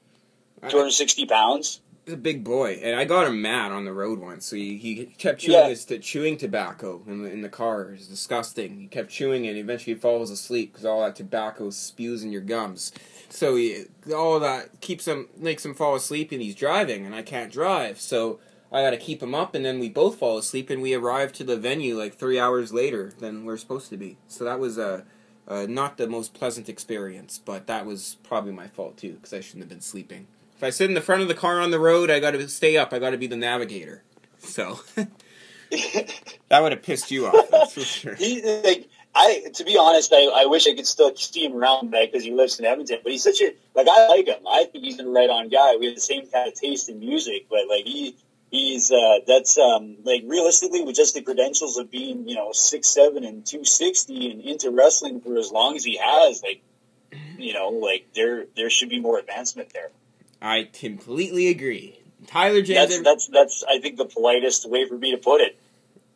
[0.69, 1.81] 260 pounds.
[2.05, 4.45] He's a big boy, and I got him mad on the road once.
[4.47, 5.69] So he, he kept chewing Yeah.
[5.69, 7.90] his chewing tobacco in the, in the car.
[7.93, 8.79] It's disgusting.
[8.81, 12.31] He kept chewing it, and eventually he falls asleep because all that tobacco spews in
[12.31, 12.93] your gums.
[13.31, 17.23] So he, all that keeps him makes him fall asleep, and he's driving, and I
[17.23, 17.99] can't drive.
[18.01, 18.38] So
[18.71, 21.33] I got to keep him up, and then we both fall asleep, and we arrive
[21.35, 24.19] to the venue like three hours later than we're supposed to be.
[24.29, 25.05] So that was a.
[25.47, 29.40] Uh, not the most pleasant experience, but that was probably my fault too, because I
[29.40, 30.27] shouldn't have been sleeping.
[30.57, 32.49] If I sit in the front of the car on the road, I got to
[32.49, 32.93] stay up.
[32.93, 34.03] I got to be the navigator.
[34.38, 34.81] So
[36.49, 38.14] that would have pissed you off, that's for sure.
[38.14, 41.90] he like I to be honest, I, I wish I could still see him around
[41.90, 42.99] because he lives in Edmonton.
[43.03, 44.47] But he's such a like I like him.
[44.49, 45.77] I think he's a right on guy.
[45.77, 48.17] We have the same kind of taste in music, but like he
[48.51, 52.88] he's uh that's um like realistically with just the credentials of being you know six
[52.88, 56.62] seven and two sixty and into wrestling for as long as he has, like
[57.38, 59.90] you know like there there should be more advancement there.
[60.44, 61.98] I completely agree.
[62.26, 62.90] Tyler James.
[62.90, 65.59] That's that's that's I think the politest way for me to put it.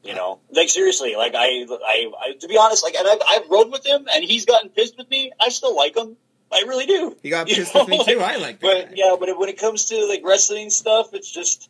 [0.04, 3.48] You know, like seriously, like I, I, I to be honest, like and I've, I've
[3.50, 5.32] rode with him, and he's gotten pissed with me.
[5.40, 6.16] I still like him.
[6.52, 7.16] I really do.
[7.22, 8.20] he got You pissed know, with me too.
[8.20, 8.62] I like that.
[8.62, 8.94] But guy.
[8.96, 11.68] yeah, but when it comes to like wrestling stuff, it's just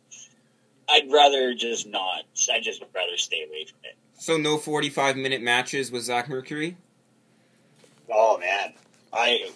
[0.89, 2.23] I'd rather just not.
[2.53, 3.95] I just would rather stay away from it.
[4.19, 6.77] So no forty-five minute matches with Zach Mercury
[8.11, 8.73] Oh man,
[9.13, 9.49] I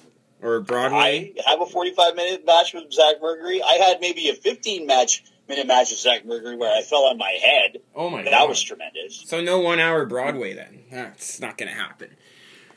[0.43, 1.33] or Broadway.
[1.45, 3.61] I have a 45 minute match with Zach Mercury.
[3.63, 7.17] I had maybe a 15 match minute match with Zach Mercury where I fell on
[7.17, 7.77] my head.
[7.95, 8.27] oh my god.
[8.27, 8.49] That god.
[8.49, 9.23] was tremendous.
[9.25, 10.83] so no one hour Broadway then.
[10.91, 12.09] That's not gonna happen.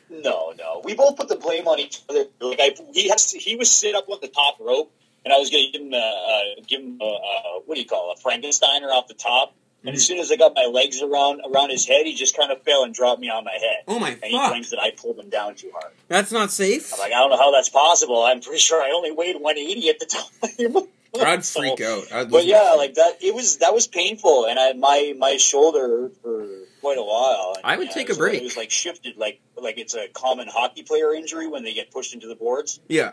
[0.09, 0.83] No, no.
[0.85, 2.24] We both put the blame on each other.
[2.40, 4.92] Like I, he has to, he was sit up on the top rope,
[5.24, 7.81] and I was going to give him a, uh, give him a, uh, what do
[7.81, 9.55] you call it, a Frankensteiner off the top.
[9.87, 12.51] And as soon as I got my legs around around his head, he just kind
[12.53, 13.85] of fell and dropped me on my head.
[13.88, 14.18] Oh my god.
[14.22, 14.51] And he fuck.
[14.51, 15.92] claims that I pulled him down too hard.
[16.09, 16.92] That's not safe.
[16.92, 18.22] I'm like, I don't know how that's possible.
[18.22, 20.88] I'm pretty sure I only weighed 180 at the time.
[21.27, 22.05] I'd So- freak out.
[22.12, 26.11] I'd But yeah, like that, it was that was painful, and I my my shoulder
[26.22, 26.46] for
[26.81, 27.55] quite a while.
[27.57, 28.40] And, I would yeah, take a so break.
[28.40, 31.90] It was like shifted, like like it's a common hockey player injury when they get
[31.90, 32.81] pushed into the boards.
[32.88, 33.12] yeah.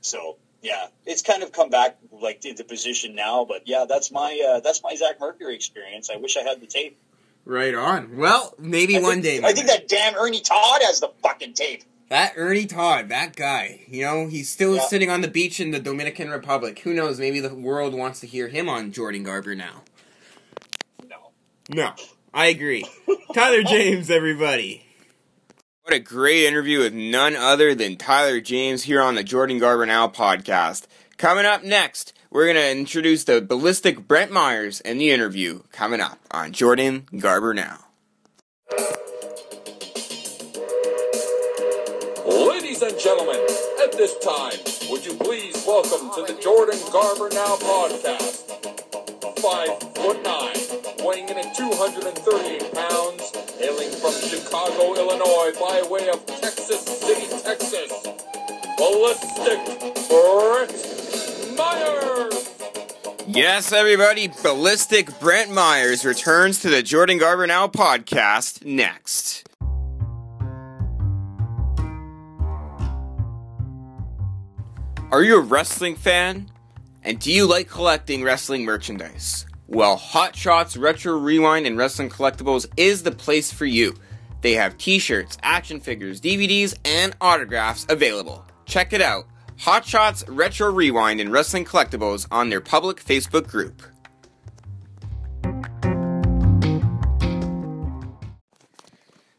[0.00, 3.44] So yeah, it's kind of come back like to the position now.
[3.44, 6.10] But yeah, that's my uh, that's my Zach Mercury experience.
[6.10, 6.98] I wish I had the tape.
[7.44, 8.16] Right on.
[8.16, 9.46] Well, maybe I one think, day.
[9.48, 11.84] I think that damn Ernie Todd has the fucking tape.
[12.08, 14.86] That Ernie Todd, that guy, you know, he's still Yeah.
[14.86, 16.78] sitting on the beach in the Dominican Republic.
[16.80, 17.18] Who knows?
[17.18, 19.82] Maybe the world wants to hear him on Jordan Garber now.
[21.08, 21.16] No.
[21.70, 21.92] No,
[22.32, 22.86] I agree.
[23.34, 24.83] Tyler James, everybody.
[25.84, 29.84] What a great interview with none other than Tyler James here on the Jordan Garber
[29.84, 30.86] Now podcast.
[31.18, 36.00] Coming up next, we're going to introduce the ballistic Brent Myers and the interview coming
[36.00, 37.80] up on Jordan Garber Now.
[42.26, 43.44] Ladies and gentlemen,
[43.82, 44.56] at this time,
[44.90, 48.40] would you please welcome to the Jordan Garber Now podcast.
[49.38, 56.24] Five foot nine, weighing in at 238 pounds, hailing from Chicago, Illinois, by way of
[56.26, 57.92] Texas City, Texas.
[58.76, 59.60] Ballistic
[60.08, 62.50] Brett Myers.
[63.26, 69.48] Yes, everybody, ballistic Brent Myers returns to the Jordan Garber Now podcast next.
[75.10, 76.50] Are you a wrestling fan?
[77.04, 79.46] And do you like collecting wrestling merchandise?
[79.66, 83.94] Well, Hot Shots Retro Rewind and Wrestling Collectibles is the place for you.
[84.42, 88.44] They have t shirts, action figures, DVDs, and autographs available.
[88.66, 89.24] Check it out
[89.60, 93.82] Hot Shots Retro Rewind and Wrestling Collectibles on their public Facebook group.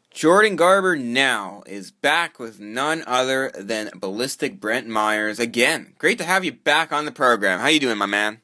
[0.09, 5.93] Jordan Garber now is back with none other than Ballistic Brent Myers again.
[5.99, 7.59] Great to have you back on the program.
[7.59, 8.39] How you doing, my man?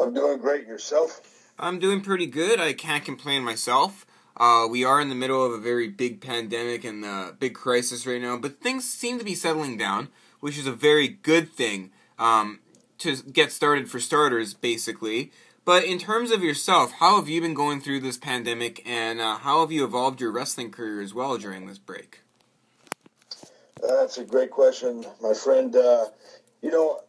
[0.00, 0.66] I'm doing great.
[0.66, 1.20] Yourself?
[1.58, 2.60] I'm doing pretty good.
[2.60, 4.06] I can't complain myself.
[4.36, 8.06] Uh, we are in the middle of a very big pandemic and uh, big crisis
[8.06, 10.08] right now, but things seem to be settling down,
[10.40, 12.60] which is a very good thing um,
[12.98, 15.32] to get started for starters, basically.
[15.64, 19.38] But in terms of yourself, how have you been going through this pandemic, and uh,
[19.38, 22.20] how have you evolved your wrestling career as well during this break?
[23.82, 25.74] That's a great question, my friend.
[25.74, 26.06] Uh,
[26.62, 27.00] you know,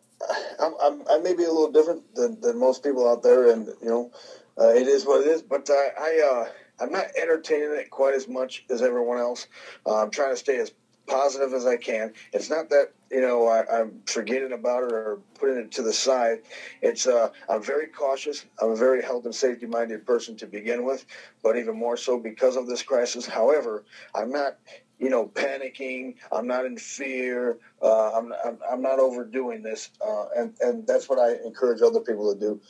[0.60, 3.68] I'm, I'm, I may be a little different than, than most people out there, and
[3.82, 4.12] you know,
[4.60, 5.42] uh, it is what it is.
[5.42, 9.48] But I, uh, I'm not entertaining it quite as much as everyone else.
[9.86, 10.72] Uh, I'm trying to stay as
[11.08, 12.14] positive as I can.
[12.34, 15.94] It's not that you know I, I'm forgetting about it or putting it to the
[15.94, 16.40] side.
[16.82, 18.46] It's uh, I'm very cautious.
[18.62, 21.06] I'm a very health and safety minded person to begin with,
[21.44, 23.26] but even more so because of this crisis.
[23.26, 24.58] However, I'm not
[25.00, 26.16] you know, panicking.
[26.32, 27.58] I'm not in fear.
[27.82, 32.00] Uh, I'm, I'm, I'm not overdoing this, uh, and and that's what I encourage other
[32.00, 32.62] people to do.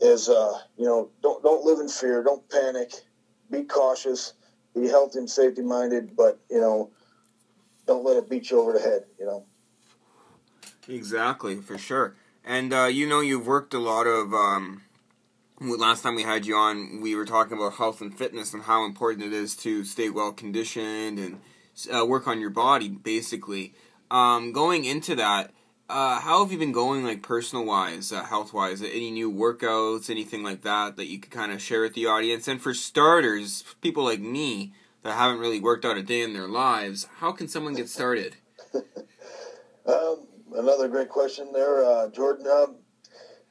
[0.00, 2.22] Is uh, you know, don't don't live in fear.
[2.22, 2.92] Don't panic.
[3.50, 4.34] Be cautious.
[4.74, 6.90] Be healthy and safety minded, but you know,
[7.86, 9.04] don't let it beat you over the head.
[9.18, 9.44] You know.
[10.88, 12.16] Exactly, for sure.
[12.44, 14.32] And uh, you know, you've worked a lot of.
[14.32, 14.82] Um,
[15.60, 18.86] last time we had you on, we were talking about health and fitness and how
[18.86, 21.38] important it is to stay well conditioned and
[21.88, 23.74] uh, work on your body, basically.
[24.10, 25.52] Um, going into that,
[25.88, 28.82] uh, how have you been going, like personal wise, uh, health wise?
[28.82, 32.48] Any new workouts, anything like that that you could kind of share with the audience?
[32.48, 36.48] And for starters, people like me that haven't really worked out a day in their
[36.48, 38.36] lives, how can someone get started?
[39.86, 42.46] um, another great question there, uh, Jordan.
[42.46, 42.76] Um,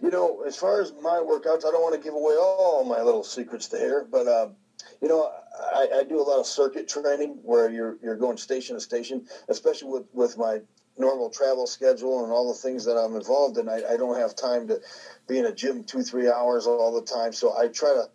[0.02, 3.02] you know, as far as my workouts, I don't want to give away all my
[3.02, 4.56] little secrets to here, but um,
[5.02, 8.76] you know, I, I, do a lot of circuit training where you're you're going station
[8.76, 10.60] to station, especially with with my
[10.98, 13.70] normal travel schedule and all the things that I'm involved in.
[13.70, 14.82] I, I don't have time to
[15.28, 18.10] be in a gym two three hours all the time, so I try to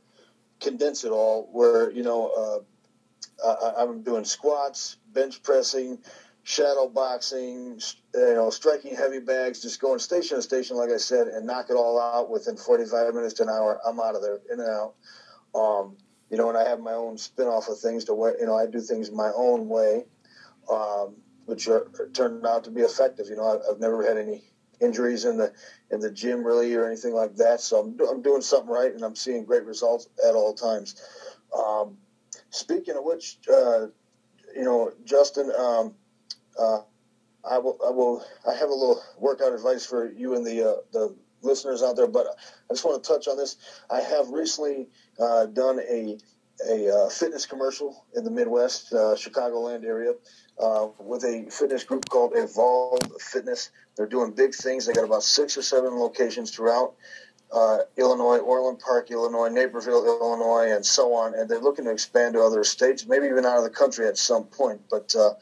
[0.61, 1.49] condense it all.
[1.53, 2.65] Where you know,
[3.45, 5.99] uh, I, I'm doing squats, bench pressing,
[6.45, 7.81] shadow boxing,
[8.15, 11.71] you know, striking heavy bags, just going station to station, like I said, and knock
[11.71, 13.81] it all out within 45 minutes to an hour.
[13.87, 14.95] I'm out of there, in and out.
[15.55, 15.97] Um,
[16.35, 18.59] you know, and I have my own spin off of things to where, you know,
[18.59, 20.03] I do things my own way,
[20.69, 21.15] um,
[21.47, 23.27] which are, turned out to be effective.
[23.29, 24.43] You know, I've, I've, never had any
[24.81, 25.53] injuries in the
[25.93, 27.61] in the gym really or anything like that.
[27.61, 31.01] So I'm, I'm doing something right, and I'm seeing great results at all times.
[31.57, 31.99] Um,
[32.51, 33.87] speaking of which, uh,
[34.57, 35.95] you know, Justin, um,
[36.59, 36.81] uh,
[37.49, 40.77] I will, I will, I have a little workout advice for you and the uh,
[40.91, 43.57] the listeners out there, but I just want to touch on this.
[43.89, 46.19] I have recently uh, done a
[46.71, 50.13] a uh, fitness commercial in the Midwest, uh, Chicagoland area,
[50.61, 53.71] uh, with a fitness group called Evolve Fitness.
[53.97, 54.87] They're doing big things.
[54.87, 56.95] They got about six or seven locations throughout
[57.53, 61.35] uh, Illinois, Orland Park, Illinois, Naperville, Illinois, and so on.
[61.35, 64.17] And they're looking to expand to other states, maybe even out of the country at
[64.17, 64.81] some point.
[64.91, 65.35] But uh,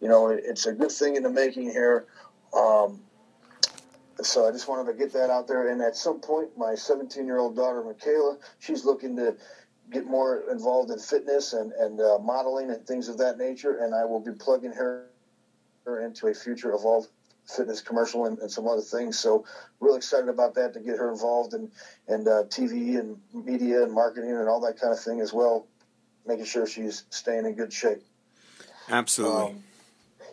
[0.00, 2.06] you know, it's a good thing in the making here.
[2.54, 3.00] Um,
[4.26, 5.68] so I just wanted to get that out there.
[5.68, 9.36] And at some point, my 17 year old daughter, Michaela, she's looking to
[9.90, 13.84] get more involved in fitness and, and uh, modeling and things of that nature.
[13.84, 15.06] And I will be plugging her,
[15.84, 17.06] her into a future Evolve
[17.46, 19.18] fitness commercial and, and, some other things.
[19.18, 19.44] So
[19.80, 21.70] real excited about that to get her involved in,
[22.08, 25.66] and uh, TV and media and marketing and all that kind of thing as well,
[26.26, 28.02] making sure she's staying in good shape.
[28.88, 29.52] Absolutely.
[29.52, 29.64] Um,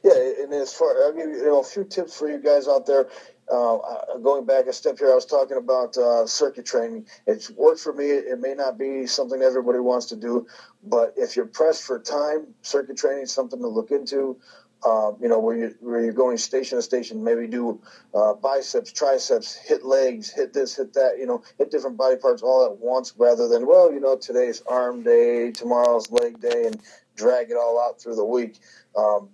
[0.04, 2.68] yeah, and as far I'll give you, you know a few tips for you guys
[2.68, 3.08] out there.
[3.50, 7.06] Uh, uh, going back a step here, I was talking about uh, circuit training.
[7.26, 8.06] It's worked for me.
[8.06, 10.48] It may not be something everybody wants to do,
[10.84, 14.38] but if you're pressed for time, circuit training is something to look into.
[14.86, 17.82] Uh, you know, where you where you're going station to station, maybe do
[18.14, 21.18] uh, biceps, triceps, hit legs, hit this, hit that.
[21.18, 24.62] You know, hit different body parts all at once, rather than well, you know, today's
[24.68, 26.80] arm day, tomorrow's leg day, and
[27.16, 28.60] drag it all out through the week.
[28.96, 29.30] Um,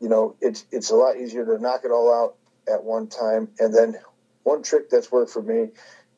[0.00, 2.36] you know, it's it's a lot easier to knock it all out
[2.72, 3.48] at one time.
[3.58, 3.96] And then
[4.42, 5.68] one trick that's worked for me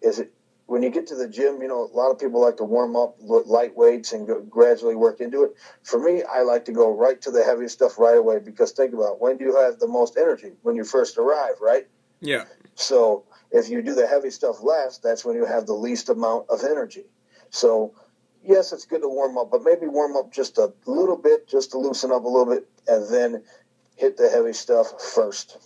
[0.03, 0.33] is it,
[0.67, 2.95] when you get to the gym, you know, a lot of people like to warm
[2.95, 5.55] up with light weights and go, gradually work into it.
[5.83, 8.93] For me, I like to go right to the heavy stuff right away because think
[8.93, 10.53] about it, when do you have the most energy?
[10.63, 11.87] When you first arrive, right?
[12.21, 12.45] Yeah.
[12.75, 16.51] So if you do the heavy stuff last, that's when you have the least amount
[16.51, 17.07] of energy.
[17.49, 17.95] So
[18.45, 21.71] yes, it's good to warm up, but maybe warm up just a little bit, just
[21.71, 23.43] to loosen up a little bit, and then
[23.97, 25.57] hit the heavy stuff first.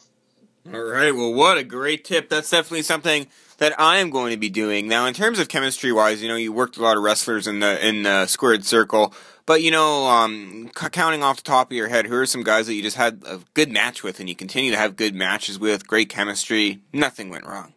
[0.71, 1.15] All right.
[1.15, 2.29] Well, what a great tip.
[2.29, 3.27] That's definitely something
[3.59, 4.87] that I am going to be doing.
[4.87, 7.61] Now, in terms of chemistry wise, you know, you worked a lot of wrestlers in
[7.61, 9.13] the in the squared circle,
[9.45, 12.45] but you know, um, c- counting off the top of your head, who are some
[12.45, 15.17] guys that you just had a good match with, and you continue to have good
[15.17, 17.73] matches with, great chemistry, nothing went wrong.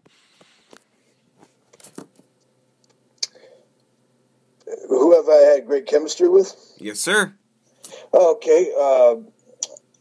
[4.89, 6.55] Who have I had great chemistry with?
[6.77, 7.33] Yes, sir.
[8.13, 8.71] Okay.
[8.79, 9.15] Uh,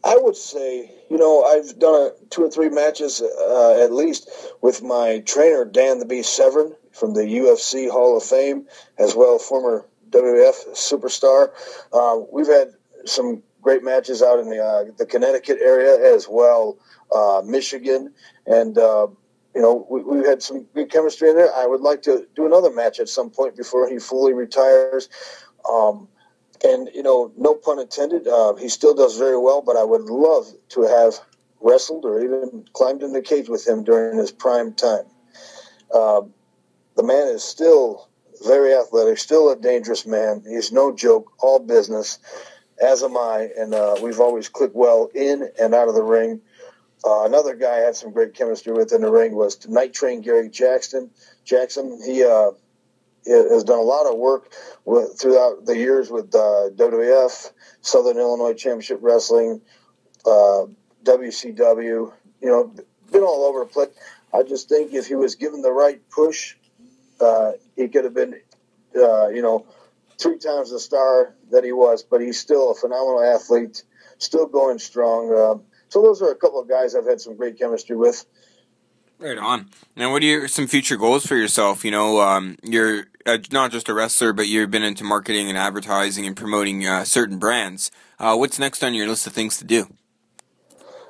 [0.03, 4.29] I would say, you know, I've done a, two or three matches uh, at least
[4.61, 9.37] with my trainer Dan the Beast Severn from the UFC Hall of Fame, as well
[9.37, 11.49] former WWF superstar.
[11.91, 12.69] Uh, we've had
[13.05, 16.77] some great matches out in the uh, the Connecticut area as well,
[17.13, 18.13] uh, Michigan,
[18.45, 19.07] and uh,
[19.53, 21.53] you know we, have had some good chemistry in there.
[21.53, 25.09] I would like to do another match at some point before he fully retires.
[25.69, 26.07] Um,
[26.63, 28.27] and you know, no pun intended.
[28.27, 31.15] Uh, he still does very well, but I would love to have
[31.61, 35.05] wrestled or even climbed in the cage with him during his prime time.
[35.93, 36.33] Um,
[36.95, 38.09] the man is still
[38.45, 40.43] very athletic, still a dangerous man.
[40.47, 42.19] He's no joke, all business,
[42.81, 46.41] as am I, and uh, we've always clicked well in and out of the ring.
[47.05, 50.21] Uh, another guy I had some great chemistry with in the ring was Night Train
[50.21, 51.11] Gary Jackson.
[51.43, 52.51] Jackson, he uh,
[53.25, 54.53] has done a lot of work
[54.85, 57.51] with, throughout the years with uh, WWF,
[57.81, 59.61] Southern Illinois Championship Wrestling,
[60.25, 60.65] uh,
[61.03, 62.13] WCW.
[62.41, 62.73] You know,
[63.11, 63.89] been all over the place.
[64.33, 66.55] I just think if he was given the right push,
[67.19, 68.35] uh, he could have been,
[68.95, 69.65] uh, you know,
[70.19, 72.03] three times the star that he was.
[72.03, 73.83] But he's still a phenomenal athlete,
[74.17, 75.31] still going strong.
[75.31, 78.25] Uh, so those are a couple of guys I've had some great chemistry with.
[79.17, 79.69] Right on.
[79.95, 81.85] Now, what are your some future goals for yourself?
[81.85, 85.57] You know, um, you're uh, not just a wrestler, but you've been into marketing and
[85.57, 87.91] advertising and promoting uh, certain brands.
[88.19, 89.87] Uh, what's next on your list of things to do?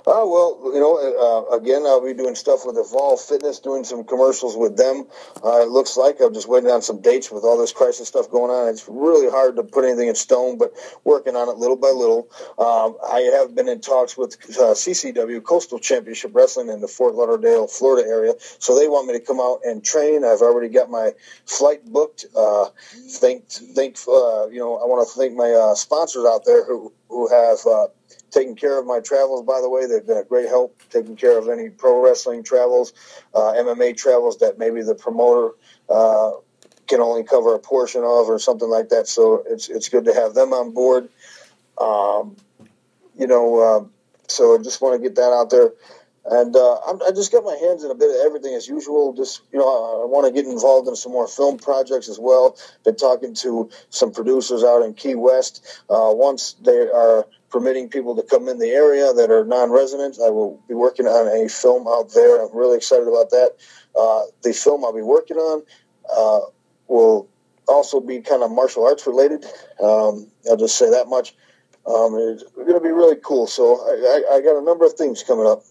[0.07, 4.03] Oh, well, you know, uh, again, I'll be doing stuff with Evolve Fitness, doing some
[4.03, 5.07] commercials with them.
[5.43, 8.29] Uh, it looks like I'm just waiting on some dates with all this crisis stuff
[8.29, 8.67] going on.
[8.69, 12.29] It's really hard to put anything in stone, but working on it little by little.
[12.59, 17.15] Um, I have been in talks with uh, CCW, Coastal Championship Wrestling, in the Fort
[17.15, 18.33] Lauderdale, Florida area.
[18.59, 20.23] So they want me to come out and train.
[20.23, 21.13] I've already got my
[21.45, 22.25] flight booked.
[22.35, 26.63] Uh, thank, thank, uh, you know, I want to thank my uh, sponsors out there
[26.63, 27.59] who, who have
[28.31, 29.45] taking care of my travels.
[29.45, 32.93] By the way, they've been a great help taking care of any pro wrestling travels,
[33.33, 35.55] uh, MMA travels that maybe the promoter
[35.89, 36.31] uh,
[36.87, 39.07] can only cover a portion of, or something like that.
[39.07, 41.09] So it's it's good to have them on board.
[41.79, 42.35] Um,
[43.17, 43.85] you know, uh,
[44.27, 45.71] so I just want to get that out there.
[46.27, 49.13] And uh, i just got my hands in a bit of everything as usual.
[49.13, 52.17] Just you know, I, I want to get involved in some more film projects as
[52.19, 52.57] well.
[52.83, 55.83] Been talking to some producers out in Key West.
[55.87, 60.19] Uh, once they are permitting people to come in the area that are non-residents.
[60.19, 62.43] I will be working on a film out there.
[62.43, 63.55] I'm really excited about that.
[63.97, 65.63] Uh, the film I'll be working on
[66.13, 66.47] uh,
[66.89, 67.29] will
[67.65, 69.45] also be kind of martial arts related.
[69.81, 71.33] Um, I'll just say that much.
[71.87, 73.47] Um, it's going to be really cool.
[73.47, 73.93] So I,
[74.33, 75.63] I, I, got a number of things coming up.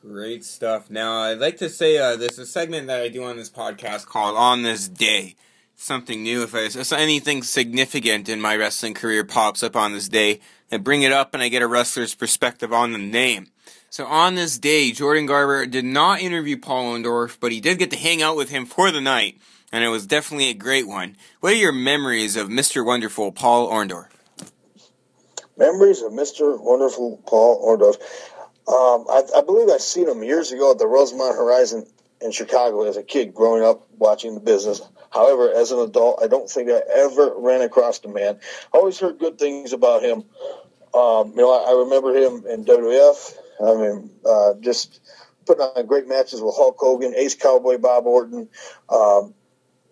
[0.00, 0.90] Great stuff.
[0.90, 4.06] Now I'd like to say uh, there's a segment that I do on this podcast
[4.06, 5.34] called "On This Day."
[5.76, 6.44] Something new.
[6.44, 10.38] If, I, if anything significant in my wrestling career pops up on this day,
[10.74, 13.46] I bring it up and I get a wrestler's perspective on the name.
[13.90, 17.92] So on this day, Jordan Garber did not interview Paul Orndorff, but he did get
[17.92, 19.38] to hang out with him for the night,
[19.70, 21.16] and it was definitely a great one.
[21.38, 22.84] What are your memories of Mr.
[22.84, 24.08] Wonderful Paul Orndorff?
[25.56, 26.60] Memories of Mr.
[26.60, 28.00] Wonderful Paul Orndorff.
[28.66, 31.86] Um, I, I, believe I seen him years ago at the Rosemont Horizon
[32.20, 34.80] in Chicago as a kid growing up watching the business.
[35.10, 38.40] However, as an adult, I don't think I ever ran across the man.
[38.72, 40.24] I always heard good things about him.
[40.94, 43.36] Um, you know, I, I, remember him in WWF.
[43.60, 45.00] I mean, uh, just
[45.44, 48.48] putting on great matches with Hulk Hogan, Ace Cowboy Bob Orton.
[48.88, 49.34] Um,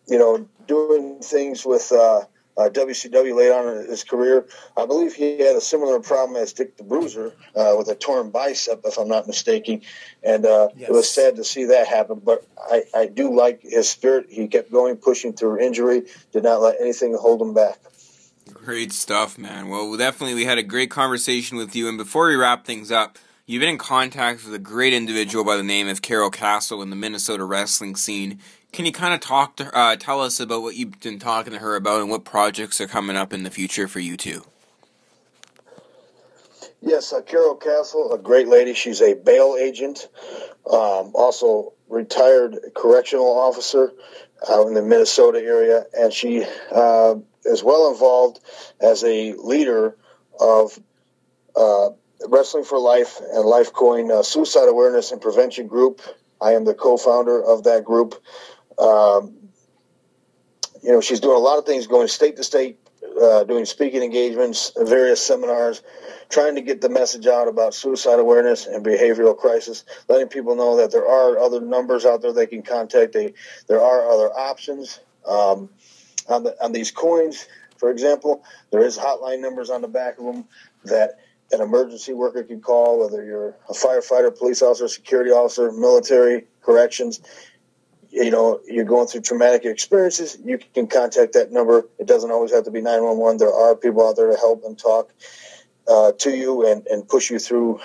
[0.06, 2.22] you know, doing things with uh,
[2.56, 4.46] uh, WCW late on in his career.
[4.76, 8.30] I believe he had a similar problem as Dick the Bruiser uh, with a torn
[8.30, 9.82] bicep, if I'm not mistaken.
[10.22, 10.88] And uh, yes.
[10.88, 12.20] it was sad to see that happen.
[12.24, 14.26] But I, I do like his spirit.
[14.28, 17.78] He kept going, pushing through injury, did not let anything hold him back.
[18.64, 19.68] Great stuff, man.
[19.68, 21.88] Well, definitely, we had a great conversation with you.
[21.88, 25.56] And before we wrap things up, you've been in contact with a great individual by
[25.56, 28.38] the name of Carol Castle in the Minnesota wrestling scene.
[28.72, 31.58] Can you kind of talk to uh, tell us about what you've been talking to
[31.58, 34.44] her about and what projects are coming up in the future for you two?
[36.80, 38.74] Yes, uh, Carol Castle, a great lady.
[38.74, 40.08] She's a bail agent,
[40.70, 43.92] um, also retired correctional officer
[44.48, 46.44] out in the Minnesota area, and she
[47.44, 48.40] is well involved
[48.80, 49.96] as a leader
[50.38, 50.78] of
[51.56, 51.90] uh,
[52.28, 56.00] Wrestling for Life and Lifecoin uh, Suicide Awareness and Prevention Group.
[56.40, 58.14] I am the co-founder of that group.
[58.78, 59.36] Um,
[60.82, 62.78] you know, she's doing a lot of things, going state to state,
[63.22, 65.82] uh, doing speaking engagements, various seminars,
[66.28, 70.76] trying to get the message out about suicide awareness and behavioral crisis, letting people know
[70.78, 73.12] that there are other numbers out there they can contact.
[73.12, 73.34] They,
[73.68, 74.98] there are other options.
[75.26, 75.68] Um,
[76.28, 77.46] on, the, on these coins,
[77.76, 80.44] for example, there is hotline numbers on the back of them
[80.84, 81.18] that
[81.50, 87.20] an emergency worker can call, whether you're a firefighter, police officer, security officer, military, corrections
[88.12, 91.88] you know, you're going through traumatic experiences, you can contact that number.
[91.98, 93.38] It doesn't always have to be 911.
[93.38, 95.12] There are people out there to help and talk
[95.88, 97.80] uh, to you and, and push you through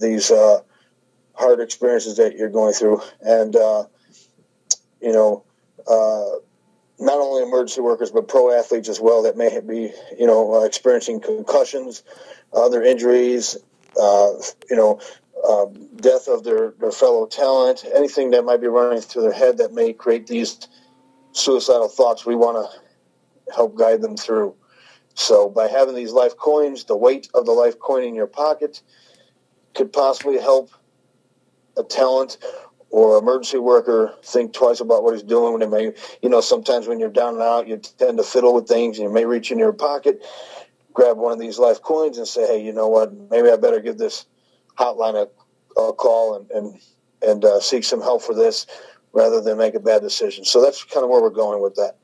[0.00, 0.60] these uh,
[1.34, 3.02] hard experiences that you're going through.
[3.20, 3.86] And, uh,
[5.00, 5.44] you know,
[5.90, 6.38] uh,
[6.98, 10.64] not only emergency workers but pro athletes as well that may be you know uh,
[10.64, 12.02] experiencing concussions,
[12.52, 13.56] other injuries,
[14.00, 14.32] uh,
[14.70, 15.00] you know,
[15.46, 15.66] uh,
[15.96, 19.72] death of their, their fellow talent, anything that might be running through their head that
[19.72, 20.68] may create these
[21.32, 22.26] suicidal thoughts.
[22.26, 24.54] We want to help guide them through.
[25.14, 28.82] So by having these life coins, the weight of the life coin in your pocket
[29.74, 30.70] could possibly help
[31.76, 32.38] a talent
[32.90, 36.98] or emergency worker think twice about what he's doing when may you know sometimes when
[36.98, 39.58] you're down and out you tend to fiddle with things and you may reach in
[39.58, 40.24] your pocket
[40.92, 43.80] grab one of these life coins and say hey you know what maybe i better
[43.80, 44.26] give this
[44.78, 46.80] hotline a, a call and and,
[47.22, 48.66] and uh, seek some help for this
[49.12, 51.96] rather than make a bad decision so that's kind of where we're going with that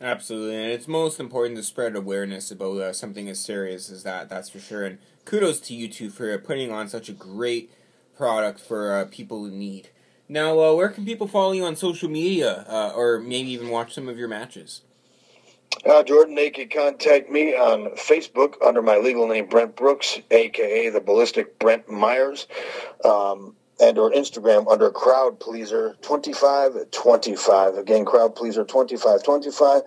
[0.00, 4.28] Absolutely, and it's most important to spread awareness about uh, something as serious as that.
[4.28, 4.84] That's for sure.
[4.84, 7.70] And kudos to you two for putting on such a great
[8.16, 9.90] product for uh, people in need.
[10.32, 13.92] Now, uh, where can people follow you on social media, uh, or maybe even watch
[13.92, 14.80] some of your matches?
[15.84, 20.88] Uh, Jordan, they can contact me on Facebook under my legal name Brent Brooks, aka
[20.88, 22.46] the Ballistic Brent Myers,
[23.04, 27.74] um, and or Instagram under Crowd Pleaser twenty five twenty five.
[27.74, 29.82] Again, Crowd Pleaser twenty five twenty five,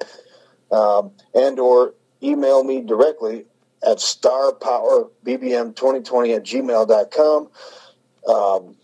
[0.72, 3.46] um, and or email me directly
[3.82, 7.50] at starpowerbbm2020 at gmail.com.
[8.28, 8.76] Um,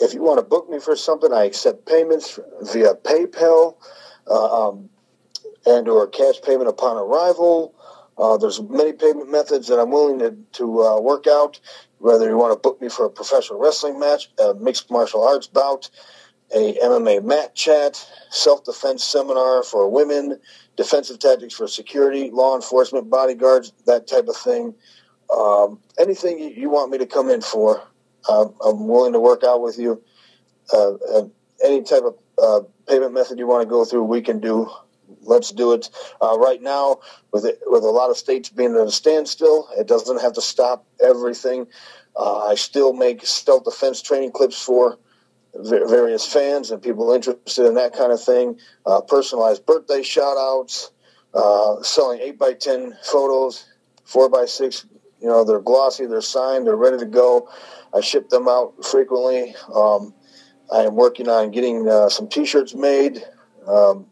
[0.00, 3.76] if you want to book me for something, I accept payments via PayPal
[4.26, 4.90] uh, um,
[5.66, 7.74] and or cash payment upon arrival.
[8.16, 11.60] Uh, there's many payment methods that I'm willing to, to uh, work out.
[11.98, 15.46] Whether you want to book me for a professional wrestling match, a mixed martial arts
[15.46, 15.90] bout,
[16.54, 20.40] a MMA mat chat, self-defense seminar for women,
[20.76, 24.74] defensive tactics for security, law enforcement, bodyguards, that type of thing.
[25.34, 27.82] Um, anything you want me to come in for,
[28.28, 30.02] uh, I'm willing to work out with you.
[30.72, 31.22] Uh,
[31.64, 34.70] any type of uh, payment method you want to go through, we can do.
[35.22, 35.90] Let's do it.
[36.20, 36.98] Uh, right now,
[37.32, 40.42] with it, with a lot of states being at a standstill, it doesn't have to
[40.42, 41.66] stop everything.
[42.16, 44.98] Uh, I still make self defense training clips for
[45.54, 48.58] various fans and people interested in that kind of thing.
[48.84, 50.90] Uh, personalized birthday shout outs,
[51.82, 53.66] selling 8 by 10 photos,
[54.04, 54.86] 4 by 6
[55.20, 57.48] you know, they're glossy, they're signed, they're ready to go.
[57.94, 59.54] I ship them out frequently.
[59.74, 60.14] Um,
[60.72, 63.22] I am working on getting uh, some T-shirts made.
[63.66, 64.06] Um,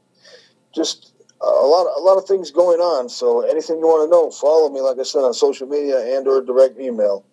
[0.75, 3.09] just a lot, a lot of things going on.
[3.09, 6.27] So anything you want to know, follow me, like I said, on social media and
[6.27, 7.25] or direct email.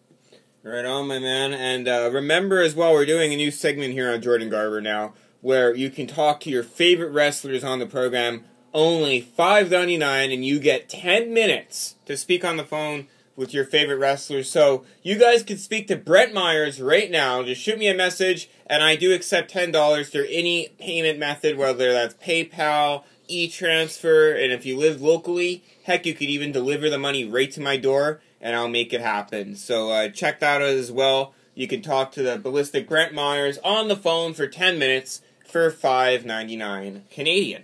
[0.63, 1.53] Right on, my man.
[1.53, 5.13] And uh, remember as well, we're doing a new segment here on Jordan Garber now,
[5.41, 8.45] where you can talk to your favorite wrestlers on the program.
[8.73, 13.53] Only five ninety nine, and you get ten minutes to speak on the phone with
[13.53, 14.49] your favorite wrestlers.
[14.49, 17.43] So you guys can speak to Brent Myers right now.
[17.43, 21.57] Just shoot me a message, and I do accept ten dollars through any payment method,
[21.57, 26.99] whether that's PayPal, e-transfer, and if you live locally, heck, you could even deliver the
[26.99, 29.55] money right to my door, and I'll make it happen.
[29.55, 31.33] So uh, check that out as well.
[31.55, 35.69] You can talk to the ballistic Brent Myers on the phone for ten minutes for
[35.71, 37.63] five ninety nine Canadian.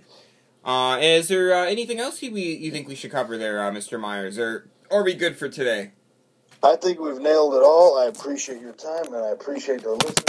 [0.64, 3.98] Uh, is there uh, anything else you, you think we should cover there, uh, Mr.
[3.98, 4.38] Myers?
[4.38, 5.92] Or are we good for today?
[6.62, 7.98] I think we've nailed it all.
[7.98, 10.24] I appreciate your time and I appreciate the listeners.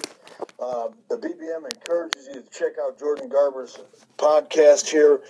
[0.59, 3.78] Uh, the BBM encourages you to check out Jordan Garber's
[4.18, 5.22] podcast here.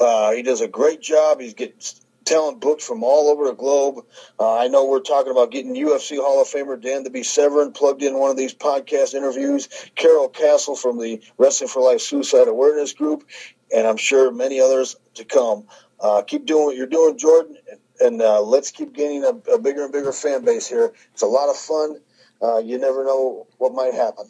[0.00, 1.40] Uh, he does a great job.
[1.40, 1.80] He's getting
[2.24, 4.04] talent books from all over the globe.
[4.38, 7.72] Uh, I know we're talking about getting UFC Hall of Famer Dan to be Severn
[7.72, 9.68] plugged in one of these podcast interviews.
[9.96, 13.28] Carol Castle from the Wrestling for Life Suicide Awareness Group,
[13.74, 15.64] and I'm sure many others to come.
[16.00, 19.58] Uh, keep doing what you're doing, Jordan, and, and uh, let's keep gaining a, a,
[19.58, 20.92] bigger and bigger fan base here.
[21.12, 22.00] It's a lot of fun.
[22.42, 24.26] Uh, you never know what might happen.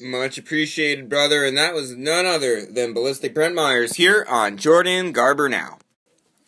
[0.00, 1.44] Much appreciated, brother.
[1.44, 5.78] And that was none other than Ballistic Brent Myers here on Jordan Garber Now.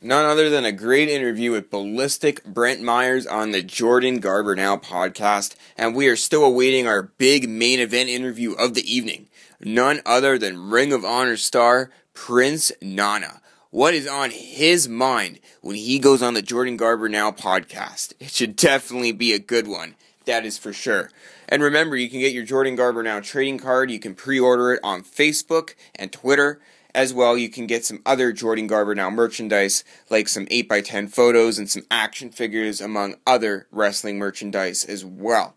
[0.00, 4.76] None other than a great interview with Ballistic Brent Myers on the Jordan Garber Now
[4.76, 5.54] podcast.
[5.76, 9.28] And we are still awaiting our big main event interview of the evening.
[9.60, 13.40] None other than Ring of Honor star Prince Nana
[13.74, 18.12] what is on his mind when he goes on the Jordan Garber Now podcast.
[18.20, 19.96] It should definitely be a good one.
[20.26, 21.10] That is for sure.
[21.48, 23.90] And remember, you can get your Jordan Garber Now trading card.
[23.90, 26.60] You can pre order it on Facebook and Twitter.
[26.94, 31.58] As well, you can get some other Jordan Garber Now merchandise, like some 8x10 photos
[31.58, 35.56] and some action figures, among other wrestling merchandise as well.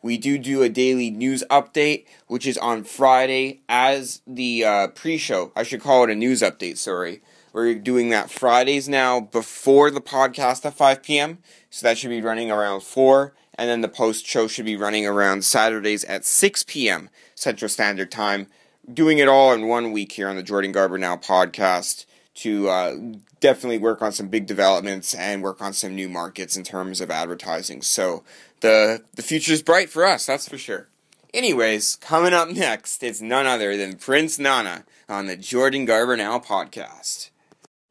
[0.00, 5.18] We do do a daily news update, which is on Friday as the uh, pre
[5.18, 5.52] show.
[5.54, 7.20] I should call it a news update, sorry.
[7.52, 11.38] We're doing that Fridays now before the podcast at 5 p.m.
[11.70, 13.32] So that should be running around 4.
[13.56, 17.10] And then the post show should be running around Saturdays at 6 p.m.
[17.34, 18.46] Central Standard Time.
[18.92, 22.06] Doing it all in one week here on the Jordan Garber Now podcast.
[22.36, 22.96] to uh,
[23.40, 27.10] definitely work on some big developments and work on some new markets in terms of
[27.10, 27.82] advertising.
[27.82, 28.22] So
[28.60, 30.86] the the future is bright for us, that's for sure.
[31.34, 36.38] Anyways, coming up next, it's none other than Prince Nana on the Jordan Garber Now
[36.38, 37.30] podcast.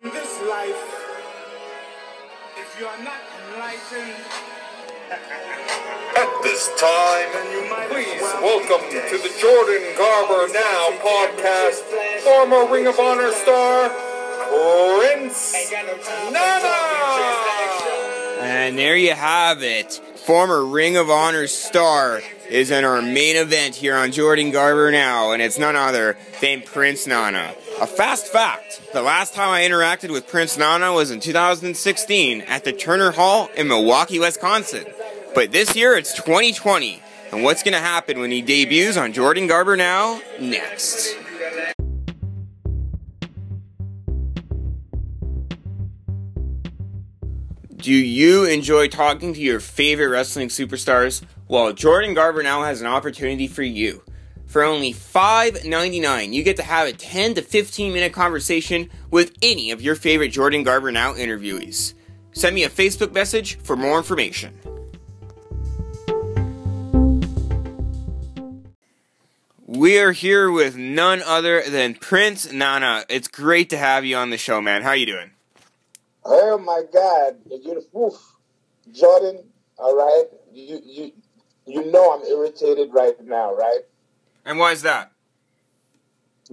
[0.01, 0.95] In this life,
[2.55, 3.19] if you are not
[3.51, 4.15] enlightened,
[6.15, 7.27] At this time,
[7.89, 11.81] please welcome to the Jordan Garber Now podcast,
[12.21, 13.89] former Ring of Honor star,
[14.99, 15.69] Prince
[16.31, 16.77] Nana!
[18.39, 19.99] And there you have it.
[20.15, 25.31] Former Ring of Honor star is in our main event here on Jordan Garber Now,
[25.31, 27.53] and it's none other than Prince Nana.
[27.79, 32.63] A fast fact the last time I interacted with Prince Nana was in 2016 at
[32.63, 34.85] the Turner Hall in Milwaukee, Wisconsin.
[35.35, 39.47] But this year it's 2020, and what's going to happen when he debuts on Jordan
[39.47, 40.19] Garber Now?
[40.39, 41.15] Next.
[47.79, 51.23] Do you enjoy talking to your favorite wrestling superstars?
[51.47, 54.03] Well, Jordan Garber now has an opportunity for you.
[54.47, 59.71] For only $5.99, you get to have a 10 to 15 minute conversation with any
[59.71, 61.93] of your favorite Jordan Garber Now interviewees.
[62.33, 64.59] Send me a Facebook message for more information.
[69.65, 73.05] We are here with none other than Prince Nana.
[73.07, 74.81] It's great to have you on the show, man.
[74.81, 75.31] How are you doing?
[76.31, 78.13] Oh my God, you oof.
[78.91, 79.43] Jordan,
[79.79, 80.25] all right.
[80.53, 81.11] You you
[81.65, 83.81] you know I'm irritated right now, right?
[84.45, 85.11] And why is that?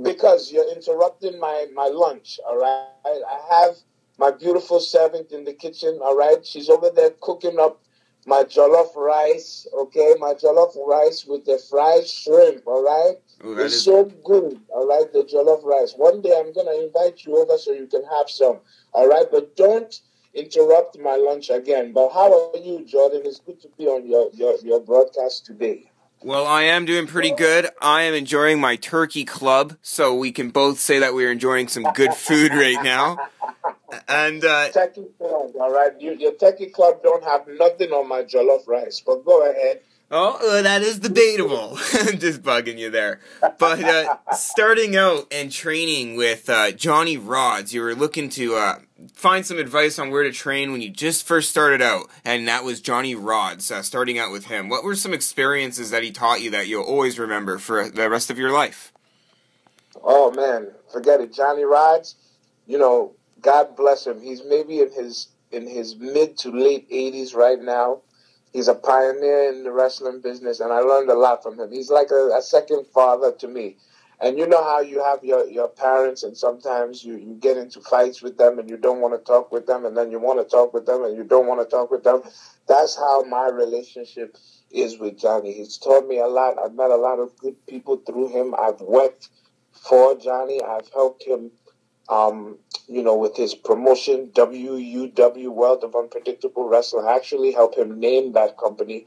[0.02, 2.86] Because you're interrupting my my lunch, all right?
[3.04, 3.76] I have
[4.18, 6.44] my beautiful servant in the kitchen, all right?
[6.44, 7.82] She's over there cooking up
[8.26, 10.14] my jollof rice, okay?
[10.18, 13.16] My jollof rice with the fried shrimp, all right?
[13.44, 15.10] Ooh, it's is- so good, all right?
[15.12, 15.94] The jollof rice.
[15.96, 18.58] One day I'm gonna invite you over so you can have some,
[18.92, 19.26] all right?
[19.30, 20.00] But don't
[20.34, 21.92] interrupt my lunch again.
[21.92, 23.22] But how are you, Jordan?
[23.24, 25.90] It's good to be on your your, your broadcast today.
[26.22, 27.68] Well, I am doing pretty good.
[27.80, 31.84] I am enjoying my turkey club, so we can both say that we're enjoying some
[31.94, 33.18] good food right now.
[34.08, 35.92] And uh, Techie club, all right?
[36.00, 39.80] You, your turkey club don't have nothing on my jollof rice, but go ahead.
[40.10, 41.76] oh, uh, that is debatable.
[42.16, 43.20] Just bugging you there.
[43.40, 48.78] But uh, starting out and training with uh, Johnny Rodz, you were looking to uh,
[49.14, 52.64] find some advice on where to train when you just first started out, and that
[52.64, 53.70] was Johnny Rodz.
[53.70, 56.84] Uh, starting out with him, what were some experiences that he taught you that you'll
[56.84, 58.92] always remember for the rest of your life?
[60.02, 61.32] Oh man, forget it.
[61.32, 62.14] Johnny Rodz,
[62.66, 64.20] you know, God bless him.
[64.20, 68.02] He's maybe in his in his mid to late eighties right now.
[68.52, 71.70] He's a pioneer in the wrestling business, and I learned a lot from him.
[71.70, 73.76] He's like a, a second father to me.
[74.20, 77.80] And you know how you have your, your parents, and sometimes you, you get into
[77.80, 80.38] fights with them, and you don't want to talk with them, and then you want
[80.38, 82.22] to talk with them, and you don't want to talk with them.
[82.66, 84.38] That's how my relationship
[84.70, 85.52] is with Johnny.
[85.52, 86.58] He's taught me a lot.
[86.58, 88.54] I've met a lot of good people through him.
[88.58, 89.28] I've worked
[89.72, 90.62] for Johnny.
[90.62, 91.50] I've helped him,
[92.08, 92.58] um,
[92.88, 97.06] you know, with his promotion, WUW, World of Unpredictable Wrestling.
[97.06, 99.06] I actually helped him name that company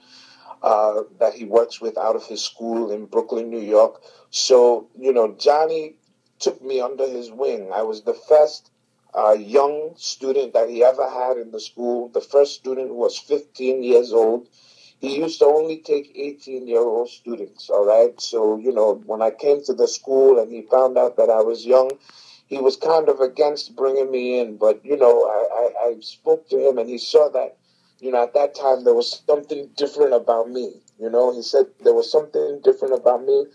[0.61, 4.01] uh, that he works with out of his school in Brooklyn, New York.
[4.31, 5.95] So, you know, Johnny
[6.39, 7.71] took me under his wing.
[7.73, 8.71] I was the first
[9.13, 13.17] uh, young student that he ever had in the school, the first student who was
[13.17, 14.47] 15 years old.
[14.99, 18.19] He used to only take 18 year old students, all right?
[18.19, 21.41] So, you know, when I came to the school and he found out that I
[21.41, 21.91] was young,
[22.47, 24.57] he was kind of against bringing me in.
[24.57, 27.57] But, you know, I, I, I spoke to him and he saw that,
[27.99, 30.81] you know, at that time there was something different about me.
[30.99, 33.45] You know, he said there was something different about me.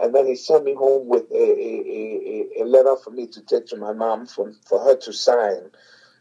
[0.00, 3.40] And then he sent me home with a, a, a, a letter for me to
[3.42, 5.70] take to my mom for, for her to sign.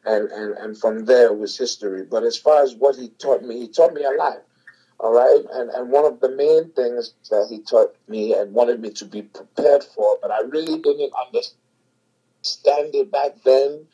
[0.05, 2.03] And, and, and from there was history.
[2.03, 4.43] But as far as what he taught me, he taught me a lot.
[4.99, 5.43] All right.
[5.53, 9.05] And, and one of the main things that he taught me and wanted me to
[9.05, 13.85] be prepared for, but I really didn't understand it back then,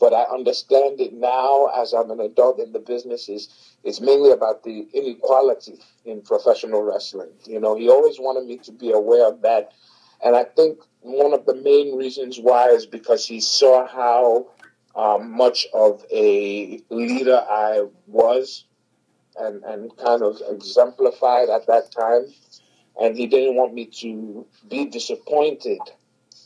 [0.00, 3.48] but I understand it now as I'm an adult in the business is
[3.84, 7.28] it's mainly about the inequality in professional wrestling.
[7.44, 9.72] You know, he always wanted me to be aware of that.
[10.24, 14.48] And I think one of the main reasons why is because he saw how
[14.96, 18.64] um, much of a leader I was
[19.38, 22.26] and, and kind of exemplified at that time.
[23.00, 25.78] And he didn't want me to be disappointed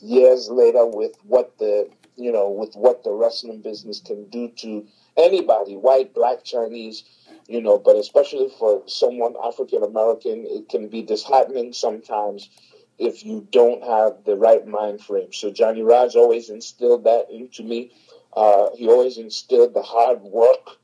[0.01, 4.85] years later with what the you know with what the wrestling business can do to
[5.17, 7.03] anybody, white, black, Chinese,
[7.47, 12.49] you know, but especially for someone African American, it can be disheartening sometimes
[12.97, 15.33] if you don't have the right mind frame.
[15.33, 17.91] So Johnny Rodz always instilled that into me.
[18.35, 20.77] Uh, he always instilled the hard work,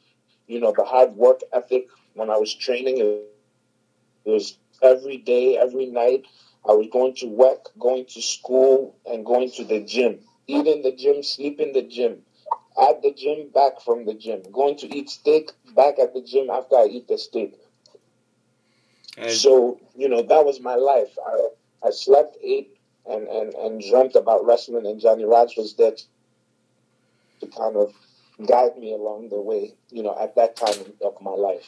[0.48, 2.98] you know, the hard work ethic when I was training.
[3.00, 6.26] It was every day, every night.
[6.68, 10.20] I was going to work, going to school, and going to the gym.
[10.56, 12.14] Eat in the gym, sleep in the gym.
[12.82, 14.42] At the gym, back from the gym.
[14.52, 17.54] Going to eat steak, back at the gym after I eat the steak.
[19.18, 21.14] And- So, you know, that was my life.
[21.26, 25.94] I, I slept, ate, and, and, and dreamt about wrestling, and Johnny Rodz was there
[27.40, 27.94] to kind of
[28.48, 31.68] guide me along the way, you know, at that time of my life.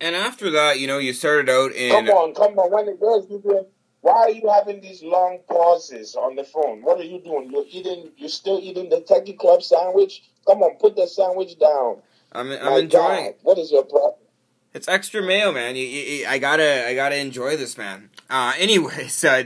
[0.00, 1.90] And after that, you know, you started out in.
[1.90, 2.70] Come on, come on.
[2.70, 3.66] When it goes, you
[4.00, 6.82] why are you having these long pauses on the phone?
[6.82, 7.50] What are you doing?
[7.50, 10.22] You're eating, you're still eating the Techie Club sandwich?
[10.46, 12.02] Come on, put that sandwich down.
[12.32, 13.24] I'm, I'm My enjoying.
[13.24, 14.14] God, what is your problem?
[14.74, 15.76] It's extra mayo, man.
[15.76, 18.10] You, you, I gotta, I gotta enjoy this, man.
[18.30, 19.44] Uh, anyways, uh,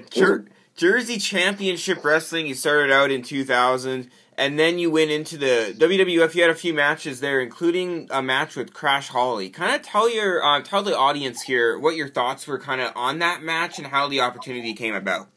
[0.77, 2.47] Jersey Championship Wrestling.
[2.47, 6.35] You started out in 2000, and then you went into the WWF.
[6.35, 9.51] You had a few matches there, including a match with Crash Holly.
[9.51, 12.93] Kind of tell your, uh, tell the audience here what your thoughts were, kind of
[12.97, 15.29] on that match and how the opportunity came about.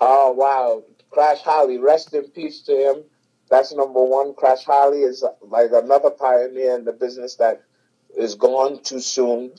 [0.00, 3.02] Oh wow, Crash Holly, rest in peace to him.
[3.50, 4.34] That's number one.
[4.34, 7.62] Crash Holly is like another pioneer in the business that
[8.16, 9.52] is gone too soon.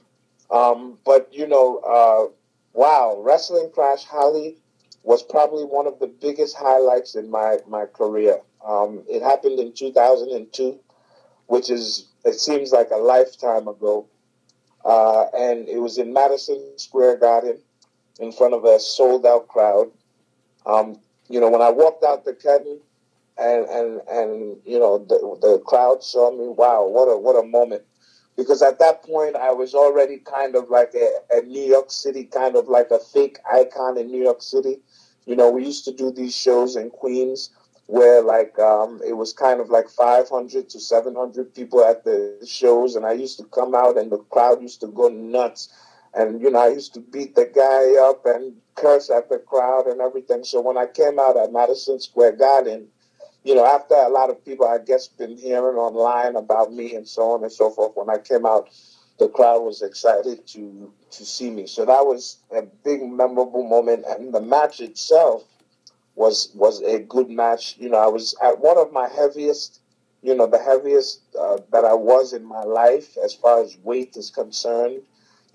[0.50, 2.32] Um, but you know, uh,
[2.74, 4.58] wow, wrestling Crash Holly
[5.04, 8.40] was probably one of the biggest highlights in my my career.
[8.66, 10.80] Um, it happened in 2002,
[11.48, 14.08] which is it seems like a lifetime ago,
[14.84, 17.60] uh, and it was in Madison Square Garden
[18.20, 19.90] in front of a sold out crowd.
[20.66, 21.00] Um,
[21.30, 22.80] you know, when I walked out the curtain
[23.38, 27.48] and, and, and, you know, the, the crowd saw me, wow, what a, what a
[27.48, 27.84] moment.
[28.40, 32.24] Because at that point, I was already kind of like a, a New York City,
[32.24, 34.78] kind of like a fake icon in New York City.
[35.26, 37.50] You know, we used to do these shows in Queens
[37.88, 42.96] where like um, it was kind of like 500 to 700 people at the shows,
[42.96, 45.68] and I used to come out and the crowd used to go nuts.
[46.14, 49.88] And you know, I used to beat the guy up and curse at the crowd
[49.88, 50.46] and everything.
[50.46, 52.88] So when I came out at Madison Square Garden,
[53.50, 57.08] you know, after a lot of people, I guess, been hearing online about me and
[57.08, 58.70] so on and so forth, when I came out,
[59.18, 61.66] the crowd was excited to to see me.
[61.66, 64.06] So that was a big, memorable moment.
[64.08, 65.46] And the match itself
[66.14, 67.76] was was a good match.
[67.80, 69.82] You know, I was at one of my heaviest,
[70.22, 74.16] you know, the heaviest uh, that I was in my life as far as weight
[74.16, 75.02] is concerned.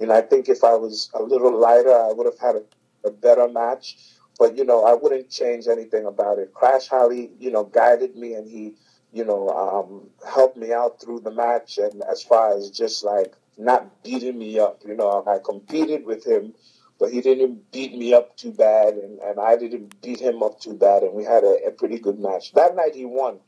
[0.00, 2.64] You know, I think if I was a little lighter, I would have had a,
[3.06, 3.96] a better match.
[4.38, 6.52] But you know, I wouldn't change anything about it.
[6.54, 8.74] Crash Holly, you know, guided me and he,
[9.12, 11.78] you know, um, helped me out through the match.
[11.78, 16.26] And as far as just like not beating me up, you know, I competed with
[16.26, 16.54] him,
[16.98, 20.60] but he didn't beat me up too bad, and, and I didn't beat him up
[20.60, 22.52] too bad, and we had a, a pretty good match.
[22.52, 23.38] That night he won,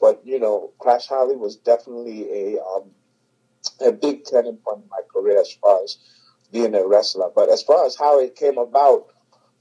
[0.00, 2.90] but you know, Crash Holly was definitely a um,
[3.80, 5.98] a big turning point in my career as far as
[6.52, 7.30] being a wrestler.
[7.34, 9.06] But as far as how it came about,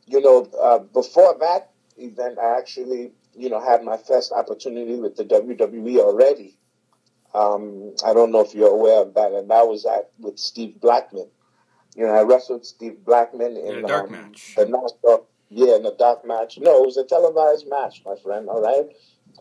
[0.08, 5.16] you know, uh, before that event, I actually, you know, had my first opportunity with
[5.16, 6.58] the WWE already.
[7.34, 10.80] Um, I don't know if you're aware of that, and that was at with Steve
[10.80, 11.28] Blackman.
[11.96, 14.54] You know, I wrestled Steve Blackman in, In a dark um, match.
[14.56, 16.58] the NASCAR, yeah, in a dark match.
[16.60, 18.48] No, it was a televised match, my friend.
[18.48, 18.86] All right.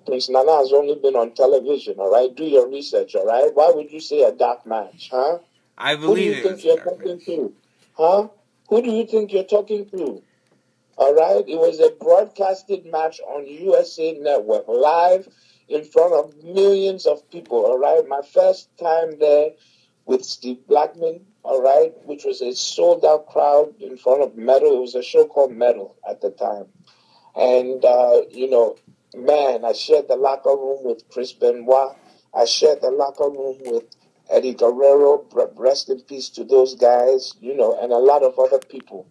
[0.06, 2.34] Prince Nana has only been on television, all right?
[2.34, 3.50] Do your research, all right?
[3.54, 5.38] Why would you say a dark match, huh?
[5.78, 7.24] I believe Who do you it think you're talking match.
[7.26, 7.54] to?
[7.96, 8.28] Huh?
[8.68, 10.22] Who do you think you're talking to?
[10.96, 11.44] All right?
[11.48, 15.28] It was a broadcasted match on USA Network, live
[15.68, 18.06] in front of millions of people, all right?
[18.06, 19.50] My first time there
[20.06, 24.76] with Steve Blackman, all right, which was a sold out crowd in front of Metal.
[24.76, 26.66] It was a show called Metal at the time.
[27.34, 28.76] And, uh, you know,
[29.14, 31.96] man, I shared the locker room with Chris Benoit.
[32.34, 33.84] I shared the locker room with
[34.30, 35.24] Eddie Guerrero.
[35.56, 39.06] Rest in peace to those guys, you know, and a lot of other people.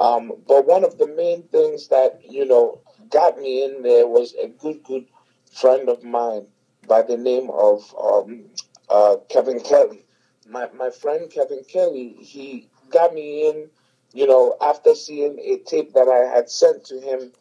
[0.00, 2.80] Um, but one of the main things that, you know,
[3.10, 5.06] got me in there was a good, good
[5.52, 6.46] friend of mine
[6.88, 8.44] by the name of um,
[8.90, 10.04] uh, Kevin Kelly.
[10.48, 13.70] My, my friend Kevin Kelly, he got me in,
[14.12, 17.32] you know, after seeing a tape that I had sent to him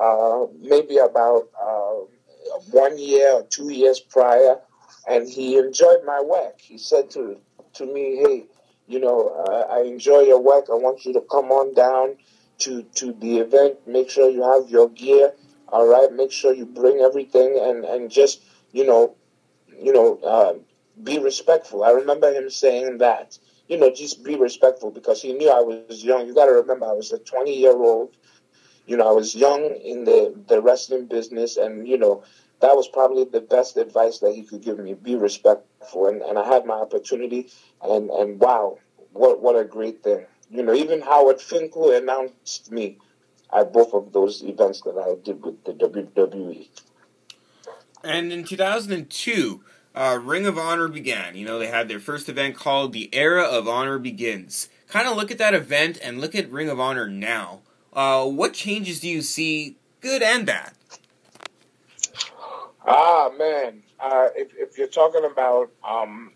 [0.00, 1.94] uh, maybe about uh,
[2.70, 4.58] one year or two years prior,
[5.08, 6.60] and he enjoyed my work.
[6.60, 7.38] He said to
[7.74, 8.46] to me, "Hey,
[8.88, 10.66] you know, uh, I enjoy your work.
[10.70, 12.16] I want you to come on down
[12.60, 13.86] to to the event.
[13.86, 15.32] Make sure you have your gear.
[15.68, 16.12] All right.
[16.12, 19.16] Make sure you bring everything, and and just you know,
[19.82, 20.54] you know, uh,
[21.04, 23.38] be respectful." I remember him saying that.
[23.68, 26.26] you know, just be respectful because he knew I was young.
[26.26, 28.16] You got to remember, I was a 20 year old.
[28.86, 32.24] You know, I was young in the, the wrestling business, and, you know,
[32.60, 36.06] that was probably the best advice that he could give me be respectful.
[36.06, 37.48] And, and I had my opportunity,
[37.82, 38.78] and, and wow,
[39.12, 40.26] what, what a great thing.
[40.50, 42.98] You know, even Howard Finkel announced me
[43.54, 46.68] at both of those events that I did with the WWE.
[48.02, 49.62] And in 2002,
[49.94, 51.36] uh, Ring of Honor began.
[51.36, 54.68] You know, they had their first event called The Era of Honor Begins.
[54.88, 57.60] Kind of look at that event and look at Ring of Honor now.
[57.92, 60.72] Uh, what changes do you see, good and bad?
[62.88, 63.82] Ah, man.
[64.00, 66.32] Uh, if, if you're talking about, um,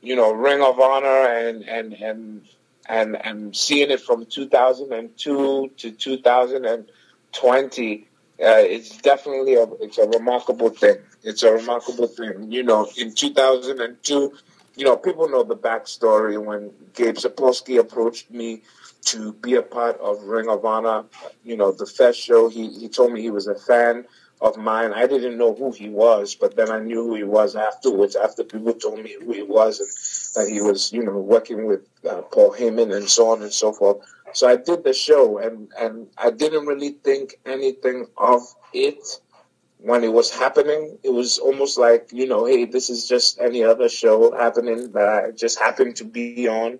[0.00, 2.40] you know, Ring of Honor and, and, and,
[2.86, 8.06] and, and seeing it from 2002 to 2020,
[8.42, 10.96] uh, it's definitely a, it's a remarkable thing.
[11.22, 12.50] It's a remarkable thing.
[12.50, 14.32] You know, in 2002,
[14.76, 18.62] you know, people know the backstory when Gabe Sapolsky approached me
[19.02, 21.04] to be a part of Ring of Honor.
[21.44, 22.48] You know, the Fest show.
[22.48, 24.06] He he told me he was a fan
[24.40, 24.92] of mine.
[24.92, 28.16] I didn't know who he was, but then I knew who he was afterwards.
[28.16, 31.86] After people told me who he was and that he was, you know, working with
[32.08, 33.98] uh, Paul Heyman and so on and so forth.
[34.32, 39.02] So I did the show, and and I didn't really think anything of it
[39.78, 40.98] when it was happening.
[41.02, 45.08] It was almost like, you know, hey, this is just any other show happening that
[45.08, 46.78] I just happened to be on.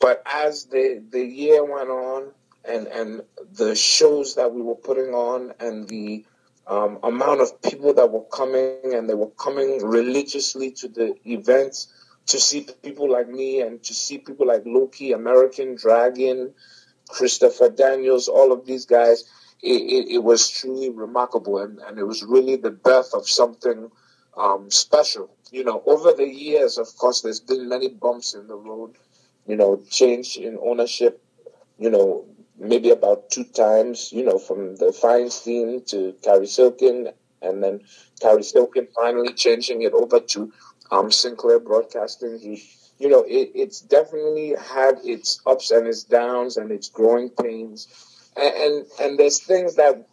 [0.00, 2.30] But as the the year went on,
[2.64, 3.22] and and
[3.52, 6.24] the shows that we were putting on, and the
[6.66, 11.92] um, amount of people that were coming, and they were coming religiously to the events
[12.26, 16.52] to see people like me and to see people like Low Ki, American Dragon,
[17.08, 19.24] Christopher Daniels, all of these guys,
[19.62, 21.58] it, it, it was truly remarkable.
[21.58, 23.90] And, and it was really the birth of something
[24.36, 25.30] um, special.
[25.52, 28.96] You know, over the years, of course, there's been many bumps in the road,
[29.46, 31.22] you know, change in ownership,
[31.78, 32.24] you know,
[32.58, 37.80] maybe about two times, you know, from the Feinstein to Cary Silkin, and then
[38.20, 40.52] Cary Silkin finally changing it over to
[40.90, 42.38] um, Sinclair Broadcasting.
[42.38, 42.62] He,
[42.98, 47.88] you know, it, it's definitely had its ups and its downs and its growing pains,
[48.36, 50.06] and, and and there's things that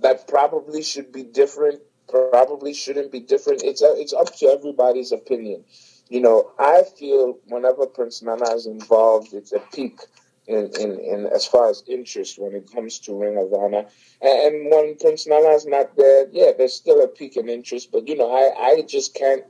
[0.00, 3.62] that probably should be different, probably shouldn't be different.
[3.62, 5.64] It's a, it's up to everybody's opinion.
[6.08, 9.98] You know, I feel whenever Prince Nana is involved, it's a peak
[10.46, 13.86] in, in, in as far as interest when it comes to Ring of Honor.
[14.20, 17.90] And, when Prince Nana is not there, yeah, there's still a peak in interest.
[17.92, 19.44] But you know, I, I just can't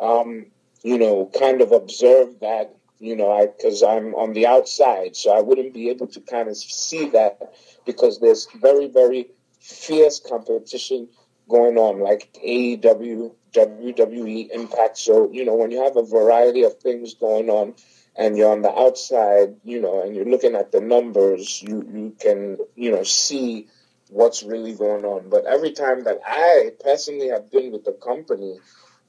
[0.00, 0.46] um,
[0.82, 5.36] you know, kind of observe that, you know, I because I'm on the outside, so
[5.36, 7.54] I wouldn't be able to kind of see that
[7.86, 9.28] because there's very, very
[9.60, 11.08] fierce competition
[11.48, 14.98] going on, like AEW, WWE, Impact.
[14.98, 17.74] So, you know, when you have a variety of things going on
[18.18, 22.16] and you're on the outside, you know, and you're looking at the numbers, you, you
[22.18, 23.68] can, you know, see
[24.10, 25.30] what's really going on.
[25.30, 28.58] But every time that I personally have been with the company,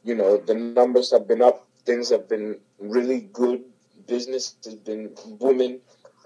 [0.03, 3.63] you know, the numbers have been up, things have been really good,
[4.07, 5.79] business has been booming,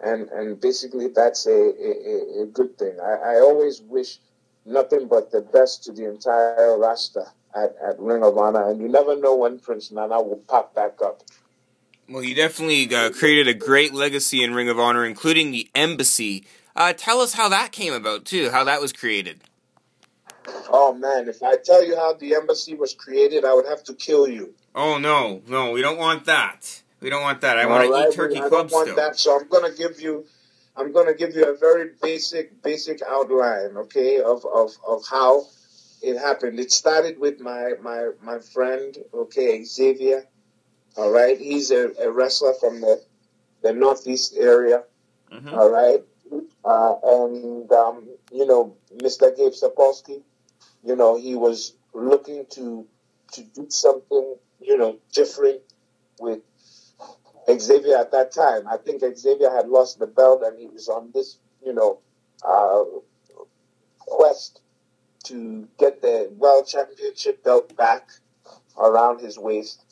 [0.03, 2.97] and, and basically that's a, a, a good thing.
[3.01, 4.19] I, I always wish
[4.65, 7.25] nothing but the best to the entire roster
[7.55, 11.01] at, at Ring of Honor, and you never know when Prince Nana will pop back
[11.01, 11.23] up.
[12.09, 16.45] Well, you definitely uh, created a great legacy in Ring of Honor, including the Embassy.
[16.75, 19.41] Uh, tell us how that came about, too, how that was created.
[20.69, 23.93] Oh man, if I tell you how the embassy was created, I would have to
[23.93, 24.53] kill you.
[24.75, 26.81] Oh no, no, we don't want that.
[26.99, 27.57] We don't want that.
[27.57, 28.95] I want right, to eat turkey I club don't want still.
[28.95, 30.25] that, so I'm gonna give you,
[30.75, 35.45] I'm gonna give you a very basic, basic outline, okay, of of of how
[36.01, 36.59] it happened.
[36.59, 40.25] It started with my my my friend, okay, Xavier.
[40.95, 43.01] All right, he's a, a wrestler from the
[43.61, 44.83] the northeast area.
[45.31, 45.49] Mm-hmm.
[45.49, 46.03] All right,
[46.63, 49.35] uh, and um, you know, Mr.
[49.35, 50.21] Gabe Sapolsky
[50.83, 52.85] you know, he was looking to
[53.31, 55.61] to do something, you know, different
[56.19, 56.39] with
[57.49, 58.67] Xavier at that time.
[58.67, 61.99] I think Xavier had lost the belt and he was on this, you know,
[62.45, 62.83] uh,
[63.97, 64.61] quest
[65.23, 68.09] to get the world championship belt back
[68.77, 69.82] around his waist.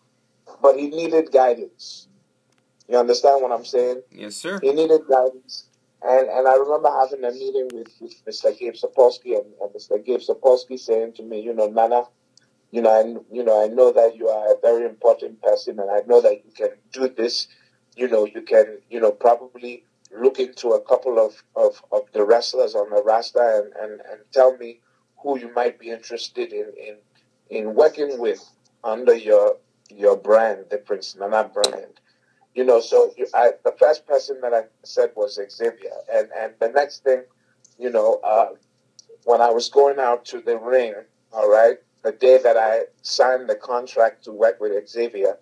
[0.62, 2.07] But he needed guidance.
[2.88, 4.01] You understand what I'm saying?
[4.12, 4.59] Yes, sir.
[4.62, 5.66] He needed guidance.
[6.01, 8.57] And and I remember having a meeting with, with Mr.
[8.57, 10.03] Gabe Sapolsky and, and Mr.
[10.03, 12.03] Gabe Sapolsky saying to me, you know, Nana,
[12.72, 15.89] you know, I, you know, I know that you are a very important person, and
[15.91, 17.47] I know that you can do this.
[17.95, 19.84] You know, you can, you know, probably
[20.18, 24.22] look into a couple of, of, of the wrestlers on the roster and, and, and
[24.34, 24.80] tell me
[25.18, 26.95] who you might be interested in, in
[27.51, 28.43] in working with
[28.84, 29.57] under your
[29.97, 31.99] your brand, the Prince Nana brand.
[32.55, 36.53] you know, so you, I, the first person that I said was Xavier, and and
[36.59, 37.23] the next thing,
[37.79, 38.49] you know, uh,
[39.25, 40.93] when I was going out to the ring,
[41.33, 45.37] all right, the day that I signed the contract to work with Xavier,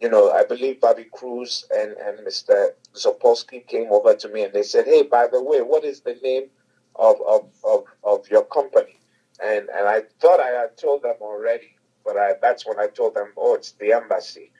[0.00, 2.70] you know, I believe Bobby Cruz and and Mr.
[2.94, 6.16] Sapolsky came over to me and they said, "Hey, by the way, what is the
[6.22, 6.50] name
[6.96, 8.98] of of of, of your company?"
[9.42, 13.14] And and I thought I had told them already, but I, that's when I told
[13.14, 14.50] them, "Oh, it's the embassy."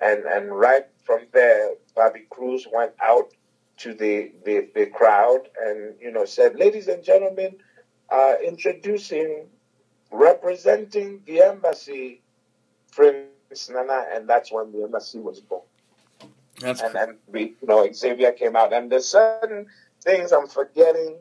[0.00, 3.32] And and right from there, Bobby Cruz went out
[3.80, 7.56] to the, the, the crowd and, you know, said, ladies and gentlemen,
[8.10, 9.46] uh, introducing,
[10.10, 12.20] representing the embassy,
[12.92, 15.62] Prince Nana, and that's when the embassy was born.
[16.60, 19.66] That's and then we, you know, Xavier came out, and there's certain
[20.02, 21.16] things I'm forgetting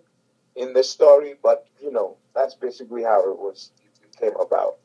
[0.57, 3.71] in the story, but you know, that's basically how it was
[4.03, 4.79] it came about.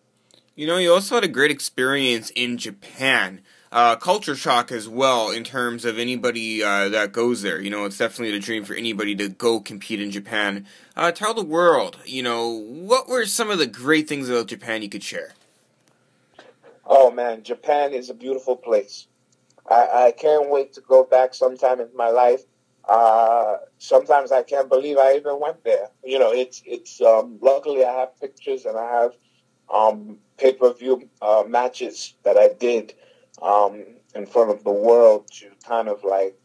[0.57, 3.41] You know, you also had a great experience in Japan.
[3.73, 7.61] Uh, culture shock as well in terms of anybody uh, that goes there.
[7.61, 10.65] You know, it's definitely a dream for anybody to go compete in Japan.
[10.95, 14.83] Uh, tell the world, you know, what were some of the great things about Japan
[14.83, 15.35] you could share?
[16.87, 19.09] Oh man, Japan is a beautiful place.
[19.69, 22.43] I, I can't wait to go back sometime in my life.
[22.89, 25.89] Uh, sometimes I can't believe I even went there.
[26.05, 27.01] You know, it's it's.
[27.01, 29.13] Um, luckily, I have pictures and I have
[29.73, 32.95] um, pay per view uh, matches that I did
[33.43, 36.39] um, in front of the world to kind of like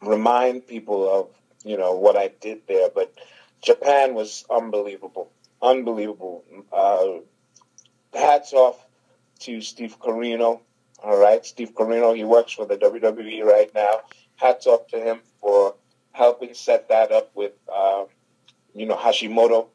[0.00, 1.28] remind people of
[1.64, 2.88] you know what I did there.
[2.94, 3.14] But
[3.60, 6.44] Japan was unbelievable, unbelievable.
[6.72, 7.20] Uh,
[8.16, 8.84] hats off
[9.40, 10.60] to Steve Corino.
[11.02, 12.14] All right, Steve Corino.
[12.16, 14.00] He works for the WWE right now.
[14.36, 15.74] Hats off to him for
[16.12, 18.04] helping set that up with uh,
[18.74, 19.68] you know Hashimoto.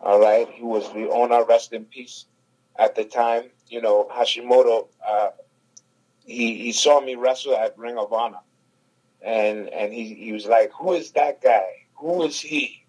[0.00, 1.44] All right, he was the owner.
[1.44, 2.26] Rest in peace.
[2.78, 4.88] At the time, you know Hashimoto.
[5.06, 5.30] Uh,
[6.24, 8.40] he he saw me wrestle at Ring of Honor,
[9.20, 11.86] and and he he was like, "Who is that guy?
[11.96, 12.84] Who is he?"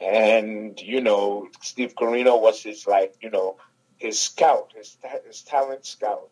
[0.00, 3.58] And you know, Steve Corino was his like you know
[3.98, 4.96] his scout, his
[5.26, 6.30] his talent scout,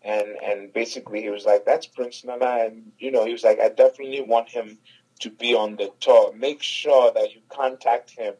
[0.00, 3.60] and and basically he was like, "That's Prince Nana," and you know he was like,
[3.60, 4.78] "I definitely want him
[5.20, 6.32] to be on the tour.
[6.32, 8.34] Make sure that you contact him."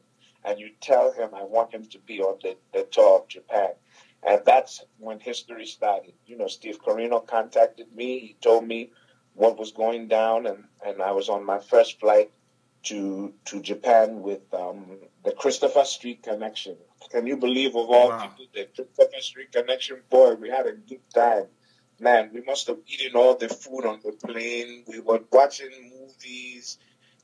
[0.45, 3.74] And you tell him I want him to be on the, the tour of Japan.
[4.27, 6.14] And that's when history started.
[6.27, 8.18] You know, Steve Corino contacted me.
[8.20, 8.91] He told me
[9.35, 12.31] what was going down, and, and I was on my first flight
[12.85, 16.77] to to Japan with um, the Christopher Street Connection.
[17.11, 18.18] Can you believe of all Wow.
[18.18, 20.03] people, the Christopher Street Connection?
[20.11, 21.47] Boy, we had a good time.
[22.01, 24.85] Man, we must have eaten all the food on the plane.
[24.89, 26.79] We were watching movies.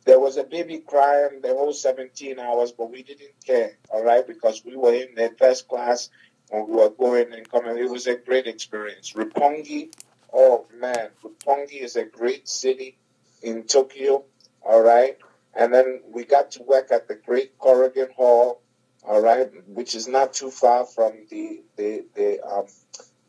[0.05, 4.27] There was a baby crying the whole 17 hours, but we didn't care, all right,
[4.27, 6.09] because we were in the first class
[6.51, 7.79] and we were going and coming.
[7.79, 9.13] It was a great experience.
[9.13, 9.95] Roppongi,
[10.33, 12.99] oh man, Roppongi is a great city
[13.43, 14.25] in Tokyo,
[14.63, 15.17] all right.
[15.55, 18.61] And then we got to work at the Great Korakuen Hall,
[19.03, 22.67] all right, which is not too far from the the the um,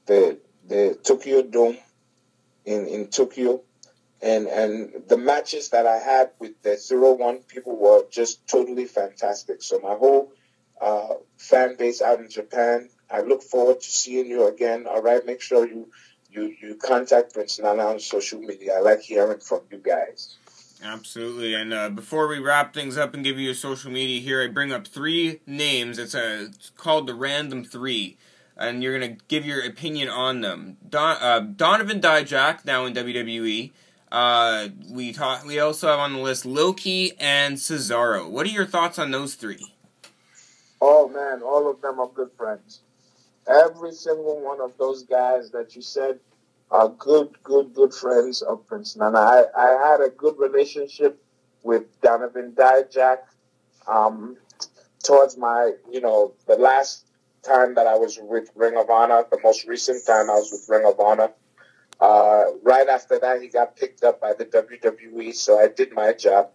[0.06, 1.78] the the Tokyo Dome
[2.66, 3.62] in in Tokyo
[4.22, 8.86] and and the matches that I had with the zero one people were just totally
[8.86, 9.62] fantastic.
[9.62, 10.34] So my whole
[10.82, 14.86] uh, fan base out in Japan, I look forward to seeing you again.
[14.88, 15.90] All right, make sure you
[16.32, 18.76] you you contact Prince Nana on social media.
[18.78, 20.36] I like hearing from you guys.
[20.84, 21.54] Absolutely.
[21.56, 24.48] And uh, before we wrap things up and give you your social media here, I
[24.48, 26.00] bring up three names.
[26.00, 28.18] It's, a, it's called the Random Three.
[28.56, 30.78] And you're going to give your opinion on them.
[30.90, 33.72] Don, uh, Donovan Dijak, now in WWE.
[34.12, 38.30] Uh, we talk, We also have on the list Low Ki and Cesaro.
[38.30, 39.74] What are your thoughts on those three?
[40.82, 42.80] Oh man, all of them are good friends.
[43.50, 46.20] Every single one of those guys that you said
[46.70, 49.18] are good, good, good friends of Prince Nana.
[49.20, 51.22] I, I had a good relationship
[51.64, 53.18] with Donovan Dijak
[53.88, 54.38] um,
[55.04, 57.06] towards my, you know, the last
[57.44, 60.66] time that I was with Ring of Honor, the most recent time I was with
[60.70, 61.32] Ring of Honor.
[62.00, 66.14] Uh, right after that, he got picked up by the WWE, so I did my
[66.14, 66.50] job.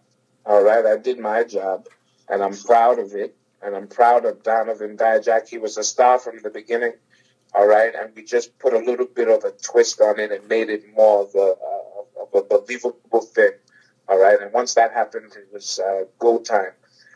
[0.45, 1.87] All right, I did my job,
[2.29, 3.35] and I'm proud of it.
[3.61, 5.47] And I'm proud of Donovan Dijak.
[5.47, 6.93] He was a star from the beginning.
[7.53, 10.47] All right, and we just put a little bit of a twist on it and
[10.49, 13.51] made it more of a, uh, of a believable thing.
[14.09, 16.73] All right, and once that happened, it was uh, go time.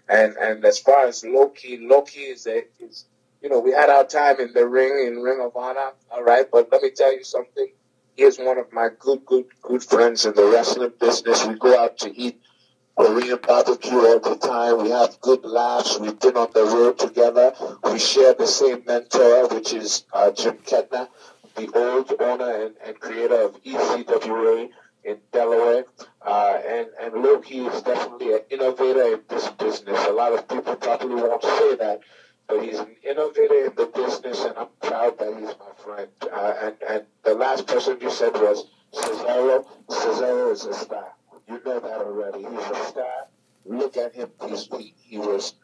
[0.08, 3.06] And and as far as Low Ki, Loki is a is
[3.42, 5.92] you know we had our time in the ring in Ring of Honor.
[6.10, 7.68] All right, but let me tell you something.
[8.16, 11.46] He is one of my good good good friends in the wrestling business.
[11.46, 12.42] We go out to eat
[13.00, 14.84] Korean barbecue the time.
[14.84, 15.98] We have good laughs.
[16.00, 17.54] We've been on the road together.
[17.86, 21.08] We share the same mentor, which is uh, Jim Kettner.
[21.56, 24.70] the old owner and, and creator of ECWA
[25.06, 25.86] in Delaware.
[26.22, 30.06] Uh, and, and Low Ki is definitely an innovator in this business.
[30.06, 32.02] A lot of people probably won't say that,
[32.50, 36.10] but he's an innovator in the business, and I'm proud that he's my friend.
[36.22, 39.66] Uh, and, and the last person you said was Cesaro.
[39.88, 41.14] Cesaro is a star.
[41.50, 42.40] You know that already.
[42.40, 43.28] He's a star.
[43.66, 44.30] Look at him.
[44.48, 45.56] He's, he, he was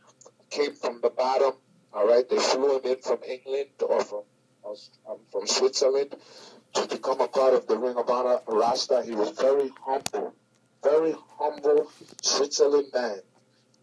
[0.49, 1.53] came from the bottom.
[1.93, 4.23] All right, they flew him in from England or from
[4.65, 6.15] um, from Switzerland
[6.73, 9.01] to become a part of the Ring of Honor roster.
[9.03, 10.33] He was very humble,
[10.83, 13.19] very humble Switzerland man,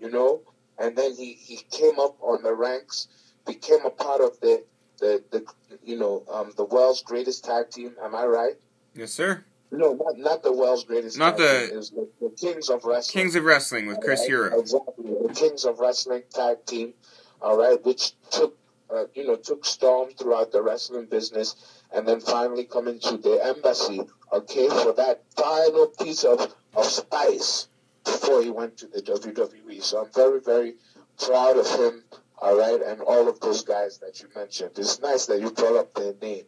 [0.01, 0.43] you know.
[0.79, 3.09] And then he, he came up on the ranks,
[3.47, 4.65] became a part of the
[4.99, 5.45] the, the
[5.85, 7.95] you know um, the world's greatest tag team.
[8.03, 8.55] Am I right?
[8.95, 9.45] Yes, sir.
[9.73, 11.19] No, not, not the world's greatest.
[11.19, 13.23] Not the, the, the Kings of Wrestling.
[13.23, 14.61] Kings of Wrestling with Chris Hero.
[14.61, 16.93] Exactly, the Kings of Wrestling tag team.
[17.41, 18.57] All right, which took
[18.95, 21.57] uh, you know took storm throughout the wrestling business,
[21.91, 24.03] and then finally coming to the embassy.
[24.31, 27.69] Okay, for that final piece of of spice
[28.05, 29.83] before he went to the WWE.
[29.83, 30.75] So I'm very very
[31.19, 32.05] proud of him.
[32.43, 34.73] All right, and all of those guys that you mentioned.
[34.77, 36.45] It's nice that you brought up their name,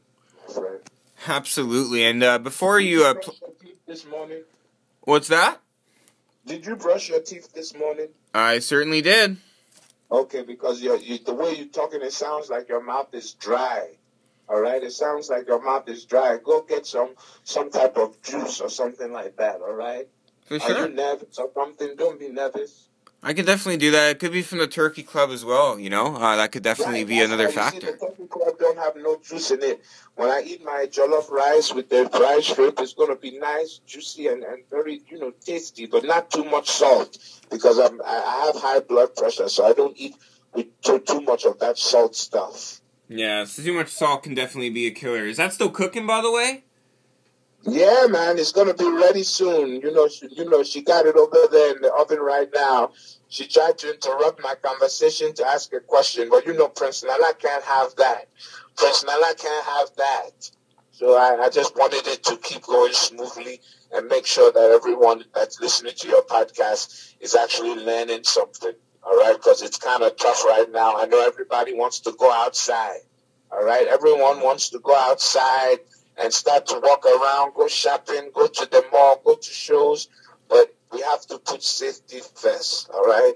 [0.46, 0.80] my friend.
[1.26, 2.04] Absolutely.
[2.04, 4.42] And uh, before you, uh, brush your teeth this morning?
[5.02, 5.60] what's that?
[6.46, 8.08] Did you brush your teeth this morning?
[8.34, 9.38] I certainly did.
[10.10, 13.88] Okay, because you're, you, the way you're talking, it sounds like your mouth is dry.
[14.48, 16.38] All right, it sounds like your mouth is dry.
[16.42, 17.14] Go get some
[17.44, 19.62] some type of juice or something like that.
[19.62, 20.06] All right.
[20.44, 21.96] For Are you nervous or something?
[21.96, 22.88] Don't be nervous.
[23.26, 24.10] I could definitely do that.
[24.10, 25.78] It could be from the Turkey Club as well.
[25.78, 27.92] You know, uh, that could definitely Right, be another why you see factor.
[27.92, 29.80] The Turkey Club don't have no juice in it.
[30.14, 33.80] When I eat my jollof rice with the fried shrimp, it's going to be nice,
[33.86, 37.16] juicy, and, and very, you know, tasty, but not too much salt
[37.50, 40.16] because I'm, I I have high blood pressure, so I don't eat
[40.52, 42.82] with too, too much of that salt stuff.
[43.08, 45.24] Yeah, so too much salt can definitely be a killer.
[45.24, 46.64] Is that still cooking, by the way?
[47.66, 49.80] Yeah, man, it's gonna be ready soon.
[49.80, 52.92] You know, she, you know, she got it over there in the oven right now.
[53.28, 57.34] She tried to interrupt my conversation to ask a question, but you know, Prince Nana
[57.38, 58.28] can't have that.
[58.76, 60.50] Prince Nana can't have that.
[60.92, 63.60] So I, I just wanted it to keep going smoothly
[63.92, 68.72] and make sure that everyone that's listening to your podcast is actually learning something.
[69.02, 70.96] All right, because it's kind of tough right now.
[70.96, 73.00] I know everybody wants to go outside.
[73.52, 75.78] All right, everyone wants to go outside
[76.16, 80.08] and start to walk around, go shopping, go to the mall, go to shows,
[80.48, 83.34] but we have to put safety first, all right?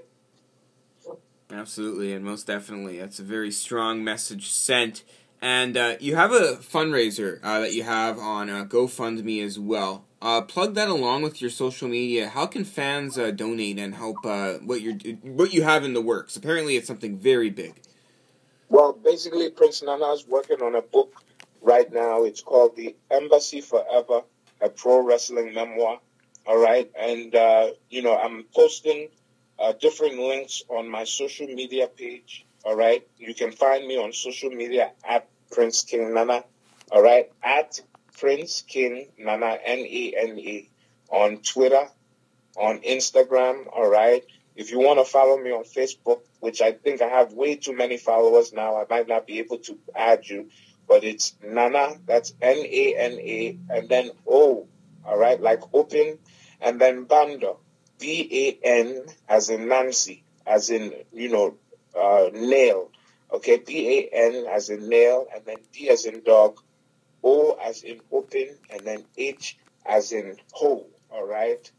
[1.51, 2.99] Absolutely, and most definitely.
[2.99, 5.03] That's a very strong message sent.
[5.41, 10.05] And uh, you have a fundraiser uh, that you have on uh, GoFundMe as well.
[10.21, 12.27] Uh, plug that along with your social media.
[12.27, 16.01] How can fans uh, donate and help uh, what you what you have in the
[16.01, 16.35] works?
[16.35, 17.75] Apparently, it's something very big.
[18.67, 21.23] Well, basically, Prince Nana is working on a book
[21.61, 22.23] right now.
[22.23, 24.21] It's called The Embassy Forever,
[24.61, 25.99] a pro wrestling memoir,
[26.45, 26.91] all right?
[26.97, 29.09] And, uh, you know, I'm posting
[29.57, 33.07] uh, different links on my social media page, all right?
[33.17, 36.43] You can find me on social media at Prince King Nana,
[36.91, 37.31] all right?
[37.43, 37.81] At
[38.17, 40.69] Prince King Nana, N E N E,
[41.09, 41.87] on Twitter,
[42.57, 44.23] on Instagram, all right?
[44.55, 47.73] If you want to follow me on Facebook, which I think I have way too
[47.73, 50.49] many followers now, I might not be able to add you,
[50.89, 54.67] but it's Nana, that's N A N A, and then O,
[55.05, 56.17] all right, like open,
[56.59, 57.59] and then Bando,
[57.99, 61.55] B A N as in Nancy, as in, you know,
[61.97, 62.89] uh, nail,
[63.31, 66.59] okay, B A N as in nail, and then D as in dog,
[67.23, 71.71] O as in open, and then H as in hole, all right?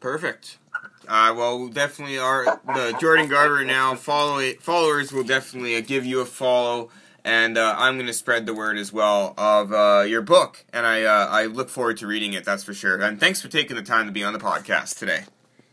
[0.00, 0.58] Perfect.
[1.06, 6.20] Uh, well, we'll definitely are the Jordan Garber now follow followers will definitely give you
[6.20, 6.88] a follow,
[7.24, 10.86] and uh, I'm going to spread the word as well of uh, your book, and
[10.86, 12.44] I uh, I look forward to reading it.
[12.44, 13.00] That's for sure.
[13.00, 15.24] And thanks for taking the time to be on the podcast today.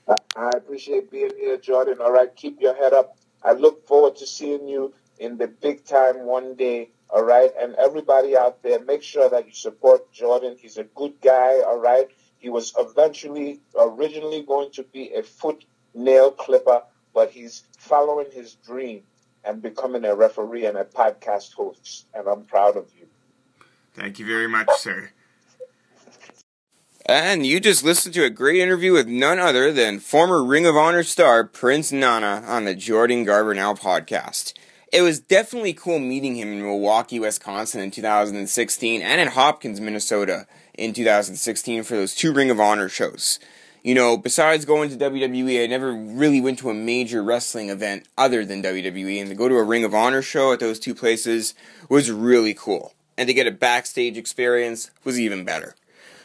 [0.07, 1.97] I- I appreciate being here, Jordan.
[1.99, 3.17] All right, keep your head up.
[3.43, 6.91] I look forward to seeing you in the big time one day.
[7.09, 10.57] All right, and everybody out there, make sure that you support Jordan.
[10.59, 11.61] He's a good guy.
[11.61, 12.07] All right,
[12.37, 16.83] he was eventually, originally going to be a foot nail clipper,
[17.13, 19.03] but he's following his dream
[19.47, 22.05] and becoming a referee and a podcast host.
[22.13, 23.07] And I'm proud of you.
[23.93, 25.11] Thank you very much, sir.
[27.05, 30.75] And you just listened to a great interview with none other than former Ring of
[30.75, 34.53] Honor star Prince Nana on the Jordan Garber Now podcast.
[34.91, 40.47] It was definitely cool meeting him in Milwaukee, Wisconsin in 2016 and in Hopkins, Minnesota
[40.73, 43.39] in 2016 for those two Ring of Honor shows.
[43.87, 48.05] You know, besides going to WWE, I never really went to a major wrestling event
[48.17, 50.93] other than WWE, and to go to a Ring of Honor show at those two
[50.93, 51.55] places
[51.87, 52.93] was really cool.
[53.17, 55.73] and to get a backstage experience was even better.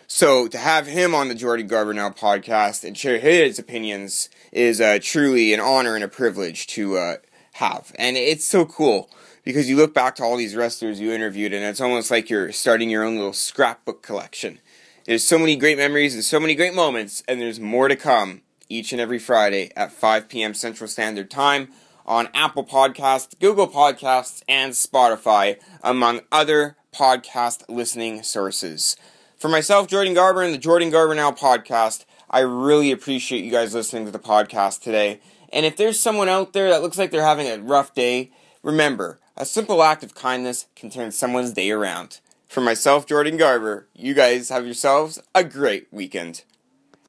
[0.08, 4.80] So to have him on the Jordan Garber Now podcast and share his opinions is
[4.80, 7.16] uh, truly an honor and a privilege to uh,
[7.52, 7.92] have.
[7.96, 9.08] And it's so cool
[9.44, 12.50] because you look back to all these wrestlers you interviewed and it's almost like you're
[12.50, 14.58] starting your own little scrapbook collection.
[15.04, 18.42] There's so many great memories and so many great moments, and there's more to come
[18.68, 20.54] each and every Friday at 5 p.m.
[20.54, 21.72] Central Standard Time
[22.06, 28.96] on Apple Podcasts, Google Podcasts, and Spotify, among other podcast listening sources.
[29.36, 33.74] For myself, Jordan Garber, and the Jordan Garber Now podcast, I really appreciate you guys
[33.74, 35.18] listening to the podcast today.
[35.52, 38.30] And if there's someone out there that looks like they're having a rough day,
[38.62, 42.20] remember, a simple act of kindness can turn someone's day around.
[42.52, 46.42] For myself, Jordan Garber, you guys have yourselves a great weekend.